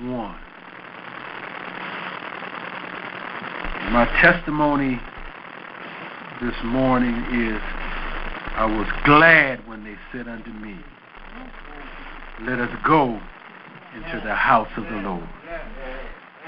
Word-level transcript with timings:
1. 0.00 0.36
My 3.92 4.04
testimony 4.20 5.00
this 6.42 6.54
morning 6.64 7.14
is 7.32 7.60
I 8.58 8.66
was 8.66 8.86
glad 9.04 9.66
when 9.68 9.84
they 9.84 9.96
said 10.12 10.28
unto 10.28 10.50
me, 10.50 10.76
Let 12.42 12.58
us 12.60 12.70
go 12.84 13.20
into 13.94 14.20
the 14.24 14.34
house 14.34 14.68
of 14.76 14.84
the 14.84 14.96
Lord. 14.96 15.28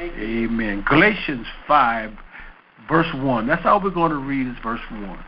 Amen. 0.01 0.85
Galatians 0.89 1.47
5, 1.67 2.13
verse 2.89 3.13
1. 3.15 3.47
That's 3.47 3.65
all 3.65 3.81
we're 3.81 3.91
going 3.91 4.11
to 4.11 4.19
read 4.19 4.47
is 4.47 4.57
verse 4.63 4.81
1. 4.91 5.25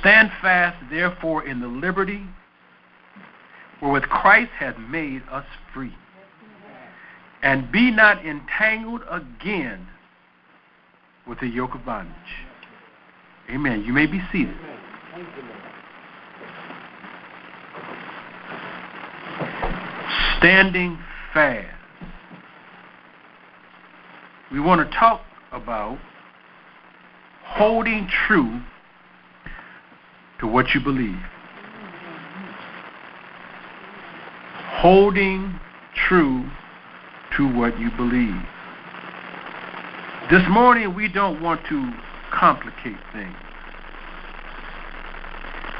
Stand 0.00 0.30
fast, 0.40 0.76
therefore, 0.90 1.46
in 1.46 1.60
the 1.60 1.68
liberty 1.68 2.22
wherewith 3.80 4.04
Christ 4.04 4.50
hath 4.58 4.78
made 4.78 5.22
us 5.30 5.46
free. 5.72 5.94
And 7.42 7.70
be 7.70 7.90
not 7.90 8.24
entangled 8.24 9.02
again 9.08 9.86
with 11.26 11.38
the 11.40 11.46
yoke 11.46 11.74
of 11.74 11.84
bondage. 11.84 12.14
Amen. 13.50 13.84
You 13.84 13.92
may 13.92 14.06
be 14.06 14.20
seated. 14.32 14.56
Standing 20.38 20.98
fast. 21.32 21.74
We 24.50 24.60
want 24.60 24.88
to 24.88 24.96
talk 24.96 25.22
about 25.52 25.98
holding 27.44 28.08
true 28.26 28.60
to 30.40 30.46
what 30.46 30.74
you 30.74 30.80
believe. 30.80 31.18
Holding 34.78 35.58
true 36.08 36.48
to 37.36 37.52
what 37.56 37.76
you 37.80 37.90
believe. 37.96 38.40
This 40.30 40.42
morning, 40.48 40.94
we 40.94 41.08
don't 41.08 41.42
want 41.42 41.60
to 41.68 41.92
complicate 42.32 42.96
things. 43.12 43.34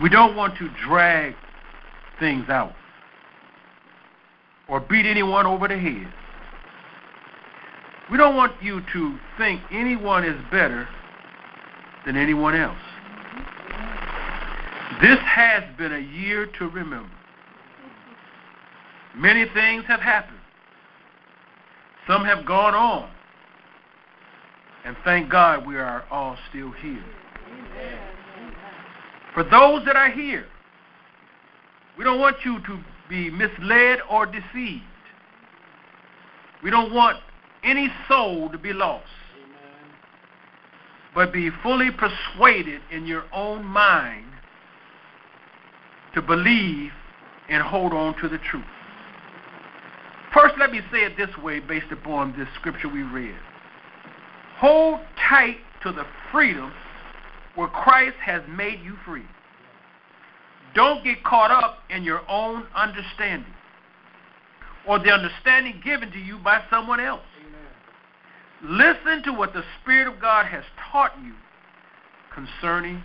We 0.03 0.09
don't 0.09 0.35
want 0.35 0.59
to 0.59 0.69
drag 0.85 1.37
things 2.19 2.49
out 2.49 2.73
or 4.69 4.81
beat 4.81 5.07
anyone 5.07 5.47
over 5.47 5.69
the 5.69 5.79
head. 5.79 6.13
We 8.11 8.19
don't 8.19 8.35
want 8.35 8.61
you 8.61 8.83
to 8.95 9.19
think 9.39 9.61
anyone 9.71 10.25
is 10.25 10.37
better 10.51 10.89
than 12.05 12.17
anyone 12.17 12.57
else. 12.57 12.77
This 15.01 15.21
has 15.21 15.63
been 15.77 15.93
a 15.93 16.01
year 16.01 16.47
to 16.59 16.69
remember. 16.69 17.18
Many 19.17 19.47
things 19.55 19.85
have 19.87 20.01
happened. 20.01 20.39
Some 22.07 22.25
have 22.25 22.47
gone 22.47 22.75
on. 22.75 23.11
And 24.85 24.97
thank 25.05 25.31
God 25.31 25.67
we 25.67 25.77
are 25.77 26.05
all 26.11 26.37
still 26.49 26.71
here. 26.71 27.05
For 29.35 29.45
those 29.45 29.85
that 29.85 29.97
are 29.97 30.11
here, 30.11 30.47
we 31.97 32.05
don't 32.05 32.21
want 32.21 32.37
you 32.45 32.61
to 32.61 32.79
be 33.09 33.31
misled 33.31 33.99
or 34.11 34.27
deceived. 34.27 34.85
We 36.63 36.71
don't 36.71 36.93
want 36.93 37.19
any 37.65 37.89
soul 38.09 38.49
to 38.51 38.59
be 38.59 38.73
lost. 38.73 39.05
But 41.15 41.33
be 41.33 41.51
fully 41.63 41.91
persuaded 41.91 42.81
in 42.91 43.07
your 43.07 43.25
own 43.33 43.65
mind 43.65 44.27
to 46.15 46.23
believe 46.23 46.93
and 47.49 47.63
hold 47.63 47.93
on 47.93 48.17
to 48.21 48.29
the 48.29 48.39
truth. 48.39 48.65
First, 50.41 50.55
let 50.57 50.71
me 50.71 50.81
say 50.93 50.99
it 50.99 51.17
this 51.17 51.37
way 51.39 51.59
based 51.59 51.91
upon 51.91 52.33
this 52.39 52.47
scripture 52.55 52.89
we 52.89 53.03
read. 53.03 53.35
Hold 54.59 55.01
tight 55.29 55.57
to 55.83 55.91
the 55.91 56.05
freedom 56.31 56.73
where 57.57 57.67
Christ 57.67 58.17
has 58.25 58.43
made 58.49 58.81
you 58.85 58.97
free. 59.05 59.25
Don't 60.77 61.03
get 61.03 61.25
caught 61.25 61.51
up 61.51 61.79
in 61.91 62.05
your 62.05 62.21
own 62.31 62.69
understanding 62.77 63.53
or 64.87 65.01
the 65.01 65.11
understanding 65.11 65.81
given 65.85 66.13
to 66.13 66.19
you 66.21 66.39
by 66.39 66.63
someone 66.71 67.01
else. 67.01 67.23
Amen. 67.41 68.79
Listen 68.79 69.25
to 69.25 69.33
what 69.33 69.53
the 69.55 69.65
Spirit 69.83 70.07
of 70.07 70.21
God 70.21 70.47
has 70.47 70.63
taught 70.93 71.15
you 71.25 71.35
concerning 72.33 73.03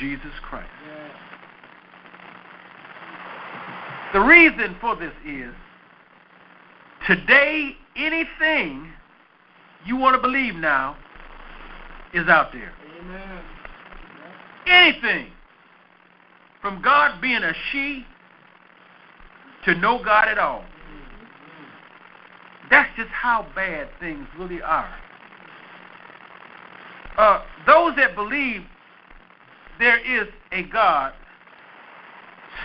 Jesus 0.00 0.32
Christ. 0.42 0.68
Yeah. 0.84 1.12
The 4.14 4.20
reason 4.20 4.76
for 4.80 4.96
this 4.96 5.12
is 5.24 5.54
today, 7.06 7.76
anything 7.96 8.92
you 9.84 9.96
want 9.96 10.16
to 10.16 10.20
believe 10.20 10.54
now 10.54 10.96
is 12.12 12.28
out 12.28 12.52
there. 12.52 12.72
Amen. 13.00 13.42
Anything. 14.66 15.30
From 16.60 16.82
God 16.82 17.20
being 17.20 17.42
a 17.42 17.52
she 17.70 18.04
to 19.64 19.74
no 19.74 20.02
God 20.02 20.28
at 20.28 20.38
all. 20.38 20.64
That's 22.70 22.90
just 22.96 23.10
how 23.10 23.46
bad 23.54 23.88
things 24.00 24.26
really 24.38 24.60
are. 24.60 24.92
Uh, 27.16 27.42
those 27.66 27.94
that 27.96 28.14
believe 28.14 28.62
there 29.78 29.98
is 29.98 30.28
a 30.52 30.64
God 30.64 31.12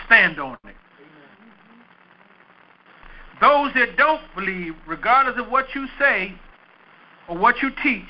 stand 0.06 0.40
on 0.40 0.58
it. 0.64 0.74
Those 3.42 3.74
that 3.74 3.96
don't 3.96 4.22
believe, 4.36 4.76
regardless 4.86 5.36
of 5.36 5.50
what 5.50 5.74
you 5.74 5.88
say 5.98 6.32
or 7.28 7.36
what 7.36 7.60
you 7.60 7.70
teach, 7.82 8.04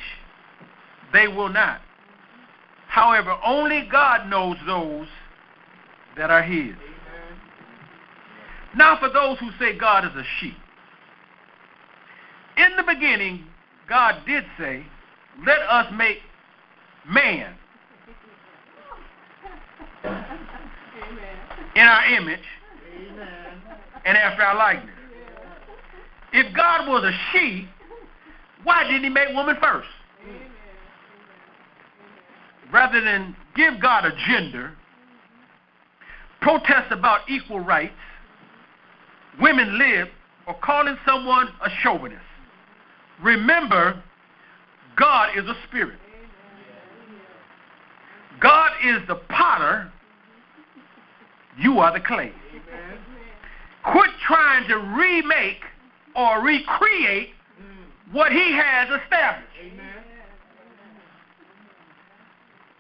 they 1.10 1.26
will 1.26 1.48
not. 1.48 1.81
However, 2.87 3.34
only 3.42 3.88
God 3.91 4.28
knows 4.28 4.59
those 4.66 5.06
that 6.19 6.31
are 6.31 6.42
His. 6.42 6.75
Now, 8.76 8.98
for 9.00 9.09
those 9.09 9.38
who 9.38 9.48
say 9.59 9.75
God 9.75 10.04
is 10.04 10.10
a 10.15 10.25
sheep, 10.38 10.56
in 12.59 12.76
the 12.76 12.82
beginning, 12.82 13.47
God 13.88 14.16
did 14.26 14.44
say, 14.59 14.84
Let 15.47 15.60
us 15.60 15.91
make 15.97 16.19
man 17.09 17.54
in 20.04 21.82
our 21.82 22.04
image 22.15 22.44
Amen. 22.94 23.62
and 24.04 24.19
after 24.19 24.42
our 24.42 24.56
likeness. 24.56 25.01
If 26.32 26.54
God 26.54 26.88
was 26.88 27.04
a 27.04 27.12
she, 27.32 27.69
why 28.65 28.84
didn't 28.84 29.04
he 29.04 29.10
make 29.10 29.28
woman 29.34 29.56
first? 29.60 29.88
Rather 32.72 33.00
than 33.03 33.37
give 33.54 33.81
God 33.81 34.06
a 34.06 34.12
gender, 34.28 34.72
protest 36.41 36.91
about 36.91 37.28
equal 37.28 37.60
rights, 37.60 37.92
women 39.41 39.78
live, 39.78 40.09
or 40.47 40.54
calling 40.54 40.97
someone 41.06 41.48
a 41.62 41.69
chauvinist. 41.82 42.22
Remember, 43.22 44.03
God 44.97 45.37
is 45.37 45.44
a 45.44 45.54
spirit. 45.69 45.98
God 48.41 48.72
is 48.84 49.06
the 49.06 49.16
potter. 49.28 49.92
You 51.59 51.78
are 51.78 51.92
the 51.92 52.04
clay. 52.04 52.32
Quit 53.84 54.10
trying 54.26 54.66
to 54.69 54.76
remake 54.78 55.62
or 56.14 56.40
recreate 56.40 57.30
mm. 57.60 58.12
what 58.12 58.32
he 58.32 58.52
has 58.52 58.88
established. 59.02 59.48
Amen. 59.60 59.86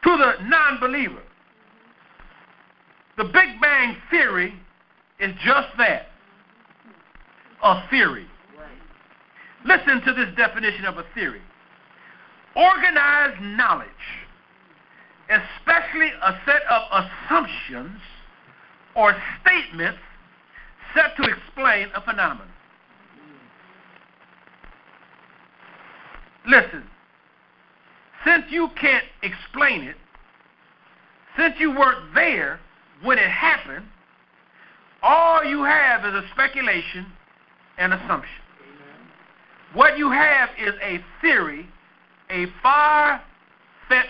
To 0.04 0.16
the 0.16 0.48
non 0.48 0.80
believer, 0.80 1.22
the 3.16 3.24
Big 3.24 3.60
Bang 3.60 3.96
Theory 4.10 4.52
is 5.20 5.32
just 5.44 5.68
that 5.78 6.08
a 7.62 7.88
theory. 7.88 8.26
Right. 8.58 9.78
Listen 9.78 10.02
to 10.02 10.12
this 10.12 10.34
definition 10.36 10.84
of 10.84 10.98
a 10.98 11.04
theory 11.14 11.40
organized 12.56 13.40
knowledge, 13.40 13.88
especially 15.28 16.10
a 16.22 16.38
set 16.44 16.62
of 16.68 17.04
assumptions 17.04 17.98
or 18.94 19.16
statements 19.40 19.98
set 20.94 21.16
to 21.16 21.22
explain 21.30 21.88
a 21.94 22.00
phenomenon. 22.02 22.51
Listen, 26.46 26.84
since 28.24 28.44
you 28.50 28.68
can't 28.80 29.04
explain 29.22 29.82
it, 29.82 29.96
since 31.36 31.54
you 31.58 31.70
weren't 31.70 32.14
there 32.14 32.60
when 33.02 33.18
it 33.18 33.28
happened, 33.28 33.86
all 35.02 35.44
you 35.44 35.64
have 35.64 36.04
is 36.04 36.14
a 36.14 36.24
speculation 36.32 37.06
and 37.78 37.92
assumption. 37.92 38.42
Amen. 38.60 39.08
What 39.74 39.98
you 39.98 40.10
have 40.10 40.50
is 40.58 40.74
a 40.82 41.00
theory, 41.20 41.68
a 42.30 42.46
far 42.62 43.22
fetched 43.88 44.08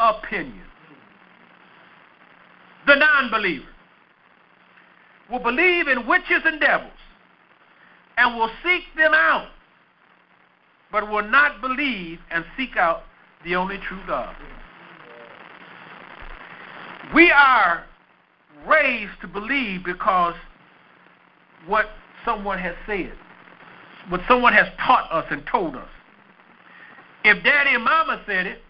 opinion. 0.00 0.66
The 2.86 2.96
non 2.96 3.30
believer 3.30 3.68
will 5.30 5.38
believe 5.38 5.86
in 5.86 6.06
witches 6.06 6.42
and 6.44 6.60
devils 6.60 6.90
and 8.16 8.36
will 8.36 8.50
seek 8.64 8.82
them 8.96 9.12
out, 9.14 9.48
but 10.92 11.10
will 11.10 11.28
not 11.28 11.60
believe 11.62 12.20
and 12.30 12.44
seek 12.56 12.76
out 12.76 13.02
the 13.44 13.56
only 13.56 13.78
true 13.78 14.00
God. 14.06 14.36
We 17.14 17.32
are 17.32 17.84
raised 18.68 19.20
to 19.22 19.26
believe 19.26 19.84
because 19.84 20.34
what 21.66 21.86
someone 22.24 22.58
has 22.58 22.76
said, 22.86 23.14
what 24.08 24.20
someone 24.28 24.52
has 24.52 24.68
taught 24.78 25.10
us 25.10 25.24
and 25.30 25.42
told 25.50 25.74
us. 25.74 25.88
If 27.24 27.42
daddy 27.42 27.74
and 27.74 27.84
mama 27.84 28.22
said 28.26 28.46
it, 28.46 28.60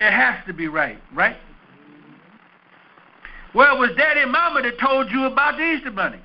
it 0.00 0.10
has 0.10 0.44
to 0.46 0.52
be 0.52 0.66
right, 0.68 0.98
right? 1.12 1.36
Well, 3.54 3.76
it 3.76 3.78
was 3.78 3.90
daddy 3.96 4.20
and 4.20 4.32
mama 4.32 4.62
that 4.62 4.78
told 4.80 5.10
you 5.10 5.24
about 5.24 5.56
the 5.56 5.64
Easter 5.64 5.90
Bunny. 5.90 6.20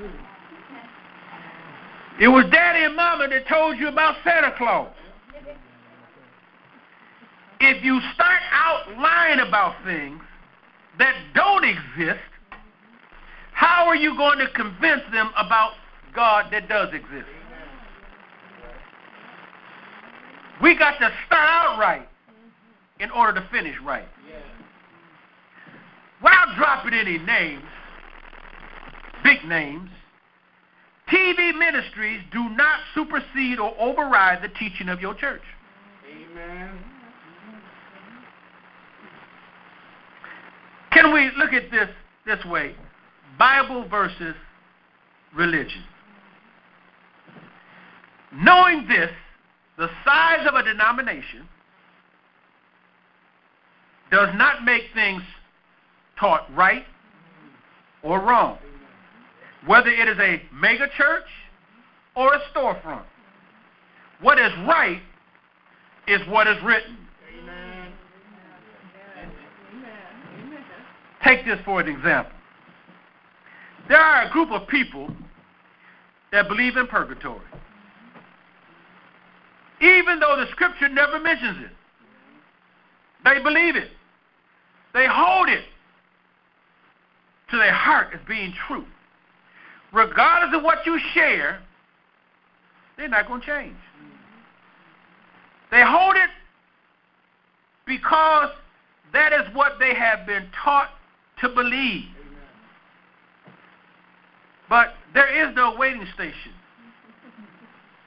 It 2.18 2.28
was 2.28 2.46
daddy 2.50 2.84
and 2.84 2.96
mama 2.96 3.28
that 3.28 3.46
told 3.46 3.78
you 3.78 3.88
about 3.88 4.16
Santa 4.24 4.54
Claus. 4.56 4.92
If 7.60 7.84
you 7.84 8.00
start 8.14 8.40
out 8.52 8.98
lying 8.98 9.40
about 9.40 9.74
things 9.84 10.20
that 10.98 11.14
don't 11.34 11.64
exist, 11.64 12.20
how 13.52 13.86
are 13.86 13.96
you 13.96 14.16
going 14.16 14.38
to 14.38 14.48
convince 14.48 15.02
them 15.12 15.30
about 15.36 15.72
God 16.14 16.46
that 16.52 16.68
does 16.68 16.88
exist? 16.94 17.28
We 20.62 20.76
got 20.78 20.98
to 20.98 21.10
start 21.26 21.48
out 21.48 21.78
right 21.78 22.08
in 22.98 23.10
order 23.10 23.40
to 23.40 23.48
finish 23.50 23.76
right. 23.84 24.08
Without 26.22 26.56
dropping 26.56 26.94
any 26.94 27.18
names, 27.18 27.62
big 29.22 29.44
names, 29.44 29.90
TV 31.12 31.56
ministries 31.56 32.20
do 32.32 32.48
not 32.50 32.80
supersede 32.94 33.60
or 33.60 33.74
override 33.78 34.42
the 34.42 34.48
teaching 34.58 34.88
of 34.88 35.00
your 35.00 35.14
church. 35.14 35.42
Amen. 36.10 36.78
Can 40.90 41.12
we 41.12 41.30
look 41.36 41.52
at 41.52 41.70
this 41.70 41.88
this 42.24 42.44
way? 42.46 42.74
Bible 43.38 43.86
versus 43.88 44.34
religion. 45.34 45.82
Knowing 48.32 48.88
this, 48.88 49.10
the 49.78 49.88
size 50.04 50.46
of 50.48 50.54
a 50.54 50.62
denomination 50.62 51.46
does 54.10 54.30
not 54.34 54.64
make 54.64 54.82
things 54.94 55.22
taught 56.18 56.46
right 56.54 56.84
or 58.02 58.20
wrong. 58.20 58.58
Whether 59.66 59.90
it 59.90 60.08
is 60.08 60.18
a 60.18 60.42
mega 60.52 60.86
church 60.96 61.26
or 62.14 62.32
a 62.32 62.40
storefront. 62.52 63.04
What 64.20 64.38
is 64.38 64.52
right 64.66 65.02
is 66.08 66.20
what 66.28 66.46
is 66.46 66.56
written. 66.64 66.96
Amen. 67.40 67.92
Take 71.22 71.44
this 71.44 71.58
for 71.64 71.80
an 71.80 71.88
example. 71.88 72.32
There 73.88 73.98
are 73.98 74.26
a 74.26 74.30
group 74.30 74.50
of 74.50 74.66
people 74.68 75.10
that 76.32 76.48
believe 76.48 76.76
in 76.76 76.86
purgatory. 76.86 77.40
Even 79.80 80.20
though 80.20 80.36
the 80.36 80.46
scripture 80.52 80.88
never 80.88 81.20
mentions 81.20 81.64
it, 81.64 81.72
they 83.24 83.42
believe 83.42 83.76
it. 83.76 83.90
They 84.94 85.06
hold 85.08 85.48
it 85.48 85.64
to 87.50 87.56
their 87.56 87.74
heart 87.74 88.08
as 88.14 88.20
being 88.26 88.54
true. 88.66 88.86
Regardless 89.92 90.56
of 90.56 90.62
what 90.62 90.84
you 90.84 90.98
share, 91.14 91.60
they're 92.96 93.08
not 93.08 93.26
going 93.28 93.40
to 93.40 93.46
change. 93.46 93.76
They 95.70 95.82
hold 95.82 96.16
it 96.16 96.30
because 97.86 98.50
that 99.12 99.32
is 99.32 99.54
what 99.54 99.78
they 99.78 99.94
have 99.94 100.26
been 100.26 100.48
taught 100.64 100.90
to 101.40 101.48
believe. 101.48 102.04
But 104.68 104.94
there 105.14 105.48
is 105.48 105.54
no 105.54 105.76
waiting 105.76 106.06
station 106.14 106.52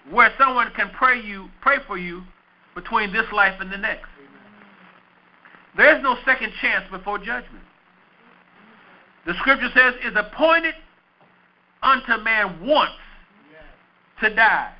where 0.09 0.33
someone 0.37 0.71
can 0.75 0.89
pray 0.89 1.21
you, 1.21 1.49
pray 1.61 1.77
for 1.87 1.97
you 1.97 2.23
between 2.75 3.13
this 3.13 3.25
life 3.33 3.59
and 3.61 3.71
the 3.71 3.77
next. 3.77 4.09
There 5.77 5.95
is 5.95 6.03
no 6.03 6.17
second 6.25 6.51
chance 6.61 6.85
before 6.91 7.19
judgment. 7.19 7.63
The 9.25 9.33
scripture 9.35 9.69
says, 9.73 9.95
"Is 10.03 10.15
appointed 10.15 10.75
unto 11.81 12.17
man 12.17 12.65
once 12.65 12.91
to 14.21 14.33
die. 14.33 14.73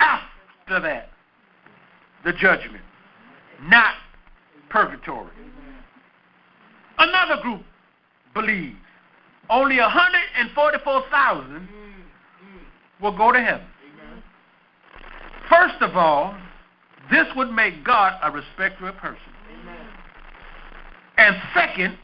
After 0.00 0.80
that, 0.80 1.10
the 2.24 2.32
judgment, 2.32 2.84
not 3.62 3.94
purgatory." 4.68 5.30
Another 6.98 7.42
group 7.42 7.64
believes 8.34 8.78
only 9.48 9.78
144,000 9.78 11.68
will 13.00 13.12
go 13.12 13.30
to 13.32 13.40
heaven. 13.40 13.66
First 15.48 15.80
of 15.80 15.96
all, 15.96 16.34
this 17.10 17.32
would 17.36 17.52
make 17.52 17.84
God 17.84 18.18
a 18.22 18.30
respecter 18.30 18.88
of 18.88 18.96
persons. 18.96 19.20
And 21.18 21.40
second, 21.54 21.98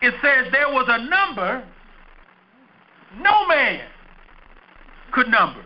it 0.00 0.14
says 0.22 0.50
there 0.50 0.70
was 0.70 0.88
a 0.88 0.98
number 0.98 1.62
no 3.18 3.46
man 3.46 3.80
could 5.12 5.28
number. 5.28 5.64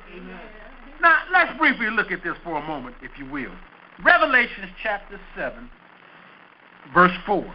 Now, 1.00 1.18
let's 1.32 1.56
briefly 1.58 1.90
look 1.90 2.10
at 2.10 2.22
this 2.24 2.34
for 2.42 2.56
a 2.56 2.66
moment, 2.66 2.96
if 3.02 3.10
you 3.18 3.26
will. 3.30 3.52
Revelations 4.02 4.70
chapter 4.82 5.20
7, 5.36 5.68
verse 6.94 7.12
4. 7.26 7.54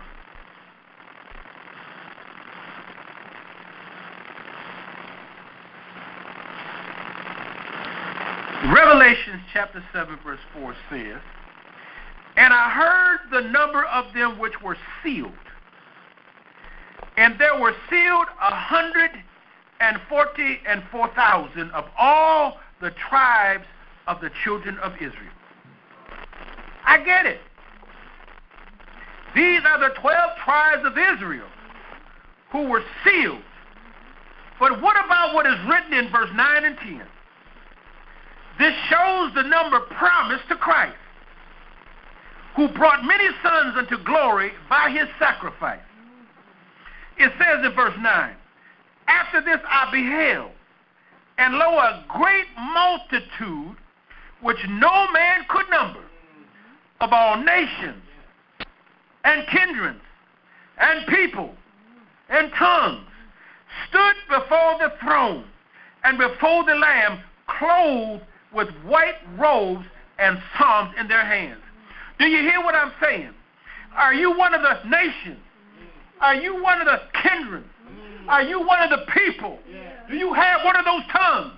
Revelations 8.73 9.41
chapter 9.51 9.83
7, 9.91 10.19
verse 10.23 10.39
4 10.53 10.75
says, 10.91 11.21
And 12.37 12.53
I 12.53 12.69
heard 12.69 13.19
the 13.31 13.49
number 13.49 13.83
of 13.85 14.13
them 14.13 14.37
which 14.37 14.61
were 14.61 14.77
sealed. 15.03 15.31
And 17.17 17.39
there 17.39 17.59
were 17.59 17.73
sealed 17.89 18.27
a 18.39 18.53
hundred 18.53 19.11
and 19.79 19.97
forty 20.09 20.59
and 20.67 20.83
four 20.91 21.07
thousand 21.15 21.71
of 21.71 21.85
all 21.97 22.57
the 22.81 22.91
tribes 22.91 23.65
of 24.07 24.21
the 24.21 24.29
children 24.43 24.77
of 24.79 24.93
Israel. 24.95 25.33
I 26.85 27.03
get 27.03 27.25
it. 27.25 27.39
These 29.35 29.61
are 29.65 29.79
the 29.79 29.93
twelve 29.95 30.31
tribes 30.43 30.83
of 30.85 30.97
Israel 30.97 31.47
who 32.51 32.63
were 32.67 32.83
sealed. 33.03 33.41
But 34.59 34.81
what 34.81 34.97
about 35.05 35.33
what 35.33 35.45
is 35.45 35.55
written 35.67 35.93
in 35.93 36.11
verse 36.11 36.29
9 36.33 36.65
and 36.65 36.77
10? 36.77 37.01
This 38.59 38.73
shows 38.89 39.33
the 39.35 39.43
number 39.43 39.79
promised 39.79 40.49
to 40.49 40.55
Christ, 40.55 40.97
who 42.55 42.67
brought 42.69 43.05
many 43.05 43.29
sons 43.41 43.75
unto 43.77 44.03
glory 44.03 44.51
by 44.69 44.89
his 44.89 45.07
sacrifice. 45.17 45.79
It 47.17 47.31
says 47.37 47.65
in 47.65 47.71
verse 47.73 47.93
9, 47.99 48.35
After 49.09 49.41
this 49.41 49.59
I 49.67 49.89
beheld, 49.91 50.51
and 51.39 51.55
lo, 51.55 51.77
a 51.79 52.05
great 52.07 52.45
multitude 52.57 53.75
which 54.41 54.57
no 54.69 55.11
man 55.11 55.45
could 55.49 55.69
number, 55.69 56.03
of 57.01 57.11
all 57.11 57.37
nations, 57.43 58.03
and 59.23 59.47
kindreds, 59.47 59.99
and 60.77 61.07
people, 61.07 61.53
and 62.29 62.51
tongues, 62.53 63.05
stood 63.89 64.15
before 64.29 64.77
the 64.79 64.93
throne 65.01 65.45
and 66.03 66.17
before 66.17 66.63
the 66.65 66.75
Lamb, 66.75 67.19
clothed 67.47 68.23
with 68.53 68.69
white 68.85 69.15
robes 69.37 69.85
and 70.19 70.39
psalms 70.57 70.93
in 70.99 71.07
their 71.07 71.25
hands. 71.25 71.61
Do 72.19 72.27
you 72.27 72.39
hear 72.49 72.61
what 72.61 72.75
I'm 72.75 72.91
saying? 73.01 73.33
Are 73.95 74.13
you 74.13 74.37
one 74.37 74.53
of 74.53 74.61
the 74.61 74.87
nations? 74.87 75.39
Are 76.21 76.35
you 76.35 76.61
one 76.61 76.79
of 76.79 76.85
the 76.85 76.99
kindred? 77.23 77.63
Are 78.27 78.43
you 78.43 78.65
one 78.65 78.81
of 78.81 78.89
the 78.89 79.05
people? 79.11 79.59
Do 80.09 80.15
you 80.15 80.33
have 80.33 80.63
one 80.63 80.75
of 80.75 80.85
those 80.85 81.03
tongues? 81.11 81.53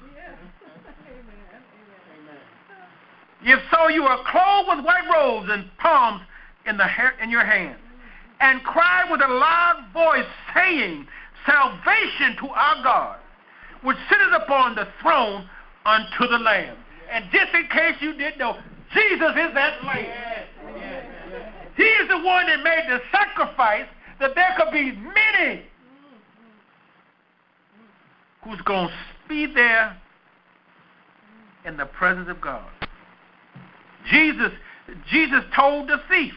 If 3.44 3.60
so, 3.72 3.88
you 3.88 4.04
are 4.04 4.20
clothed 4.30 4.70
with 4.70 4.86
white 4.86 5.10
robes 5.12 5.50
and 5.52 5.66
palms 5.78 6.22
in, 6.68 6.78
the 6.78 6.86
hair, 6.86 7.14
in 7.22 7.30
your 7.30 7.44
hands, 7.44 7.80
and 8.40 8.64
cry 8.64 9.10
with 9.10 9.22
a 9.22 9.28
loud 9.28 9.86
voice, 9.94 10.28
saying, 10.54 11.08
Salvation 11.46 12.36
to 12.40 12.50
our 12.50 12.84
God, 12.84 13.18
which 13.82 13.98
sitteth 14.10 14.44
upon 14.44 14.76
the 14.76 14.88
throne 15.02 15.50
unto 15.86 16.28
the 16.28 16.38
Lamb. 16.38 16.78
And 17.12 17.26
just 17.32 17.54
in 17.56 17.68
case 17.68 17.96
you 18.00 18.14
didn't 18.14 18.38
know, 18.38 18.58
Jesus 18.94 19.32
is 19.32 19.54
that 19.56 19.84
Lamb. 19.84 20.48
He 21.76 21.84
is 21.84 22.08
the 22.10 22.20
one 22.20 22.46
that 22.46 22.62
made 22.64 22.86
the 22.90 23.02
sacrifice 23.12 23.88
that 24.20 24.36
there 24.36 24.54
could 24.56 24.72
be 24.72 24.92
many 24.92 25.64
who's 28.44 28.62
going 28.62 28.88
to 28.88 28.94
be 29.30 29.46
there 29.54 29.98
in 31.66 31.78
the 31.78 31.86
presence 31.86 32.30
of 32.30 32.42
God. 32.42 32.68
Jesus, 34.10 34.52
Jesus 35.10 35.44
told 35.56 35.88
the 35.88 35.98
thief, 36.10 36.34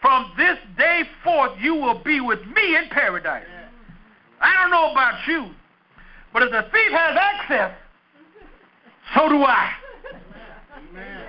from 0.00 0.32
this 0.36 0.58
day 0.76 1.02
forth 1.24 1.52
you 1.60 1.74
will 1.74 2.02
be 2.02 2.20
with 2.20 2.40
me 2.46 2.76
in 2.76 2.88
paradise. 2.90 3.46
I 4.40 4.52
don't 4.60 4.70
know 4.70 4.92
about 4.92 5.26
you, 5.26 5.50
but 6.32 6.42
if 6.42 6.50
the 6.50 6.62
thief 6.62 6.92
has 6.92 7.16
access, 7.16 7.74
so 9.14 9.28
do 9.28 9.42
I. 9.42 9.72
Amen. 10.76 11.28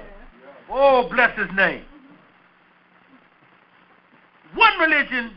Oh, 0.69 1.07
bless 1.09 1.37
his 1.37 1.47
name. 1.55 1.83
One 4.55 4.77
religion 4.79 5.31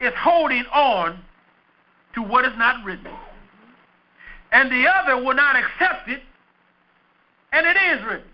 is 0.00 0.12
holding 0.16 0.64
on 0.72 1.20
to 2.14 2.22
what 2.22 2.44
is 2.44 2.52
not 2.56 2.84
written, 2.84 3.12
and 4.52 4.70
the 4.70 4.86
other 4.86 5.16
will 5.22 5.34
not 5.34 5.56
accept 5.56 6.08
it, 6.08 6.20
and 7.52 7.66
it 7.66 7.76
is 7.76 8.04
written. 8.04 8.28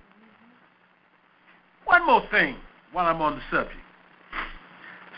One 1.84 2.06
more 2.06 2.22
thing 2.30 2.56
while 2.92 3.06
I'm 3.06 3.20
on 3.20 3.36
the 3.36 3.42
subject. 3.50 3.80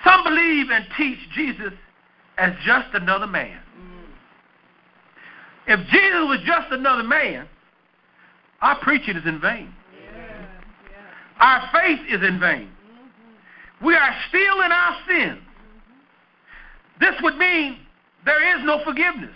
Some 0.05 0.25
believe 0.25 0.71
and 0.71 0.85
teach 0.97 1.19
Jesus 1.35 1.73
as 2.37 2.53
just 2.65 2.89
another 2.95 3.27
man. 3.27 3.61
If 5.67 5.81
Jesus 5.89 6.29
was 6.29 6.41
just 6.47 6.73
another 6.73 7.03
man, 7.03 7.47
our 8.61 8.79
preaching 8.81 9.17
is 9.17 9.27
in 9.27 9.41
vain. 9.41 9.75
Our 11.41 11.71
faith 11.73 12.01
is 12.09 12.27
in 12.27 12.41
vain. 12.41 12.71
We 13.85 13.95
are 13.95 14.17
still 14.29 14.61
in 14.63 14.73
our 14.73 14.97
sins. 15.09 15.41
This 17.01 17.15
would 17.23 17.37
mean 17.37 17.79
there 18.25 18.59
is 18.59 18.65
no 18.65 18.83
forgiveness, 18.85 19.35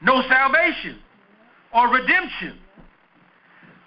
no 0.00 0.22
salvation, 0.28 0.98
or 1.74 1.88
redemption. 1.88 2.58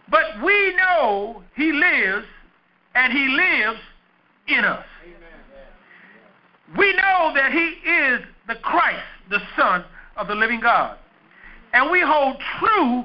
But 0.09 0.43
we 0.43 0.75
know 0.75 1.43
He 1.55 1.71
lives, 1.71 2.25
and 2.93 3.11
He 3.11 3.27
lives 3.27 3.79
in 4.47 4.65
us. 4.65 4.85
We 6.77 6.93
know 6.93 7.31
that 7.35 7.51
He 7.51 7.89
is 7.89 8.21
the 8.47 8.55
Christ, 8.55 9.03
the 9.29 9.39
Son 9.57 9.83
of 10.17 10.27
the 10.27 10.35
living 10.35 10.59
God. 10.61 10.97
And 11.73 11.91
we 11.91 12.01
hold 12.01 12.37
true 12.59 13.03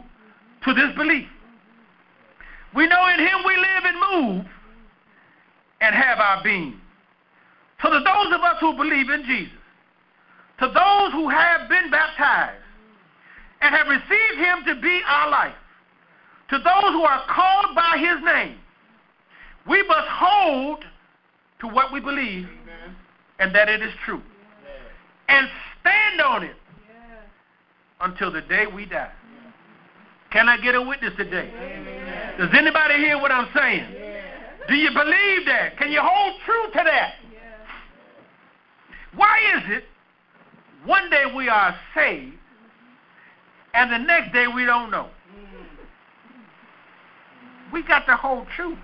to 0.64 0.75
this 0.75 0.95
belief. 0.97 1.26
We 2.75 2.87
know 2.87 3.09
in 3.09 3.19
Him 3.19 3.38
we 3.47 3.57
live 3.57 3.85
and 3.85 3.97
move 4.12 4.47
and 5.81 5.95
have 5.95 6.19
our 6.19 6.43
being. 6.45 6.81
So 7.83 7.90
to 7.90 7.99
those 7.99 8.35
of 8.35 8.40
us 8.43 8.57
who 8.61 8.76
believe 8.76 9.09
in 9.09 9.25
Jesus, 9.25 9.60
to 10.61 10.67
those 10.67 11.12
who 11.12 11.29
have 11.29 11.69
been 11.69 11.90
baptized 11.90 12.62
and 13.62 13.75
have 13.75 13.88
received 13.88 14.38
Him 14.38 14.64
to 14.67 14.81
be 14.81 15.00
our 15.07 15.31
life, 15.31 15.55
to 16.50 16.59
those 16.59 16.93
who 16.93 17.02
are 17.02 17.25
called 17.29 17.75
by 17.75 17.97
His 17.99 18.23
name, 18.25 18.59
we 19.67 19.83
must 19.85 20.09
hold 20.09 20.85
to 21.61 21.69
what 21.69 21.93
we 21.93 22.00
believe 22.00 22.47
Amen. 22.47 22.97
and 23.38 23.55
that 23.55 23.69
it 23.69 23.83
is 23.83 23.93
true. 24.05 24.23
And 25.29 25.49
stand 25.81 26.21
on 26.21 26.43
it 26.45 26.57
until 28.00 28.31
the 28.31 28.43
day 28.43 28.67
we 28.67 28.85
die. 28.85 29.12
Can 30.31 30.49
I 30.49 30.61
get 30.61 30.75
a 30.75 30.83
witness 30.83 31.12
today? 31.17 31.50
Amen. 31.57 32.38
Does 32.38 32.50
anybody 32.57 32.97
hear 32.97 33.19
what 33.19 33.33
I'm 33.33 33.49
saying? 33.55 33.87
Do 34.69 34.75
you 34.75 34.90
believe 34.90 35.47
that? 35.47 35.76
Can 35.79 35.90
you 35.90 36.00
hold 36.02 36.35
true 36.45 36.67
to 36.73 36.85
that? 36.85 37.14
Why 39.14 39.38
is 39.57 39.62
it 39.76 39.85
one 40.91 41.09
day 41.09 41.23
we 41.37 41.49
are 41.49 41.79
saved 41.95 42.35
and 43.75 43.93
the 43.93 43.99
next 43.99 44.33
day 44.33 44.47
we 44.49 44.65
don't 44.65 44.91
know? 44.91 45.09
We 47.73 47.85
got 47.85 48.07
the 48.07 48.17
whole 48.17 48.45
truth. 48.57 48.79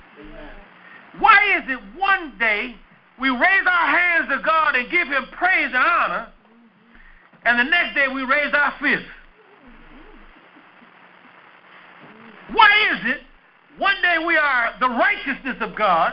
Why 1.19 1.59
is 1.59 1.65
it 1.69 1.81
one 1.99 2.39
day 2.39 2.77
we 3.21 3.29
raise 3.29 3.67
our 3.67 3.89
hands 3.99 4.29
to 4.31 4.41
God 4.45 4.77
and 4.77 4.89
give 4.89 5.09
Him 5.09 5.25
praise 5.33 5.67
and 5.67 5.75
honor, 5.75 6.29
and 7.45 7.59
the 7.59 7.65
next 7.65 7.97
day 7.97 8.07
we 8.07 8.23
raise 8.23 8.55
our 8.55 8.73
fist? 8.81 9.07
Why 12.53 12.71
is 12.93 13.01
it 13.11 13.21
one 13.79 13.97
day 14.03 14.25
we 14.25 14.37
are 14.37 14.75
the 14.79 14.89
righteousness 14.89 15.57
of 15.61 15.75
God, 15.75 16.13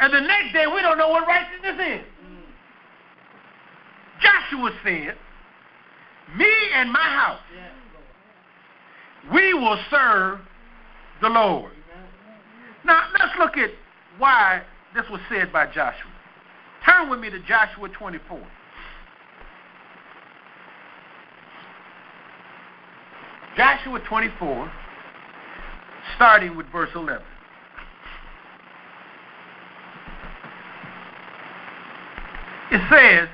and 0.00 0.14
the 0.14 0.20
next 0.20 0.54
day 0.54 0.66
we 0.66 0.80
don't 0.80 0.96
know 0.96 1.08
what 1.08 1.26
righteousness 1.26 1.76
is? 1.78 2.17
Joshua 4.20 4.70
said, 4.82 5.16
Me 6.36 6.52
and 6.74 6.92
my 6.92 6.98
house, 6.98 7.40
we 9.32 9.54
will 9.54 9.78
serve 9.90 10.40
the 11.20 11.28
Lord. 11.28 11.72
Now, 12.84 13.02
let's 13.18 13.32
look 13.38 13.56
at 13.56 13.70
why 14.18 14.62
this 14.94 15.04
was 15.10 15.20
said 15.28 15.52
by 15.52 15.66
Joshua. 15.66 16.10
Turn 16.84 17.10
with 17.10 17.20
me 17.20 17.30
to 17.30 17.40
Joshua 17.40 17.88
24. 17.88 18.40
Joshua 23.56 24.00
24, 24.08 24.72
starting 26.14 26.56
with 26.56 26.66
verse 26.70 26.90
11. 26.94 27.22
It 32.70 32.80
says, 32.90 33.28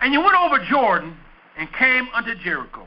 And 0.00 0.12
you 0.12 0.20
went 0.20 0.36
over 0.36 0.64
Jordan 0.64 1.16
and 1.56 1.68
came 1.72 2.08
unto 2.14 2.34
Jericho. 2.36 2.86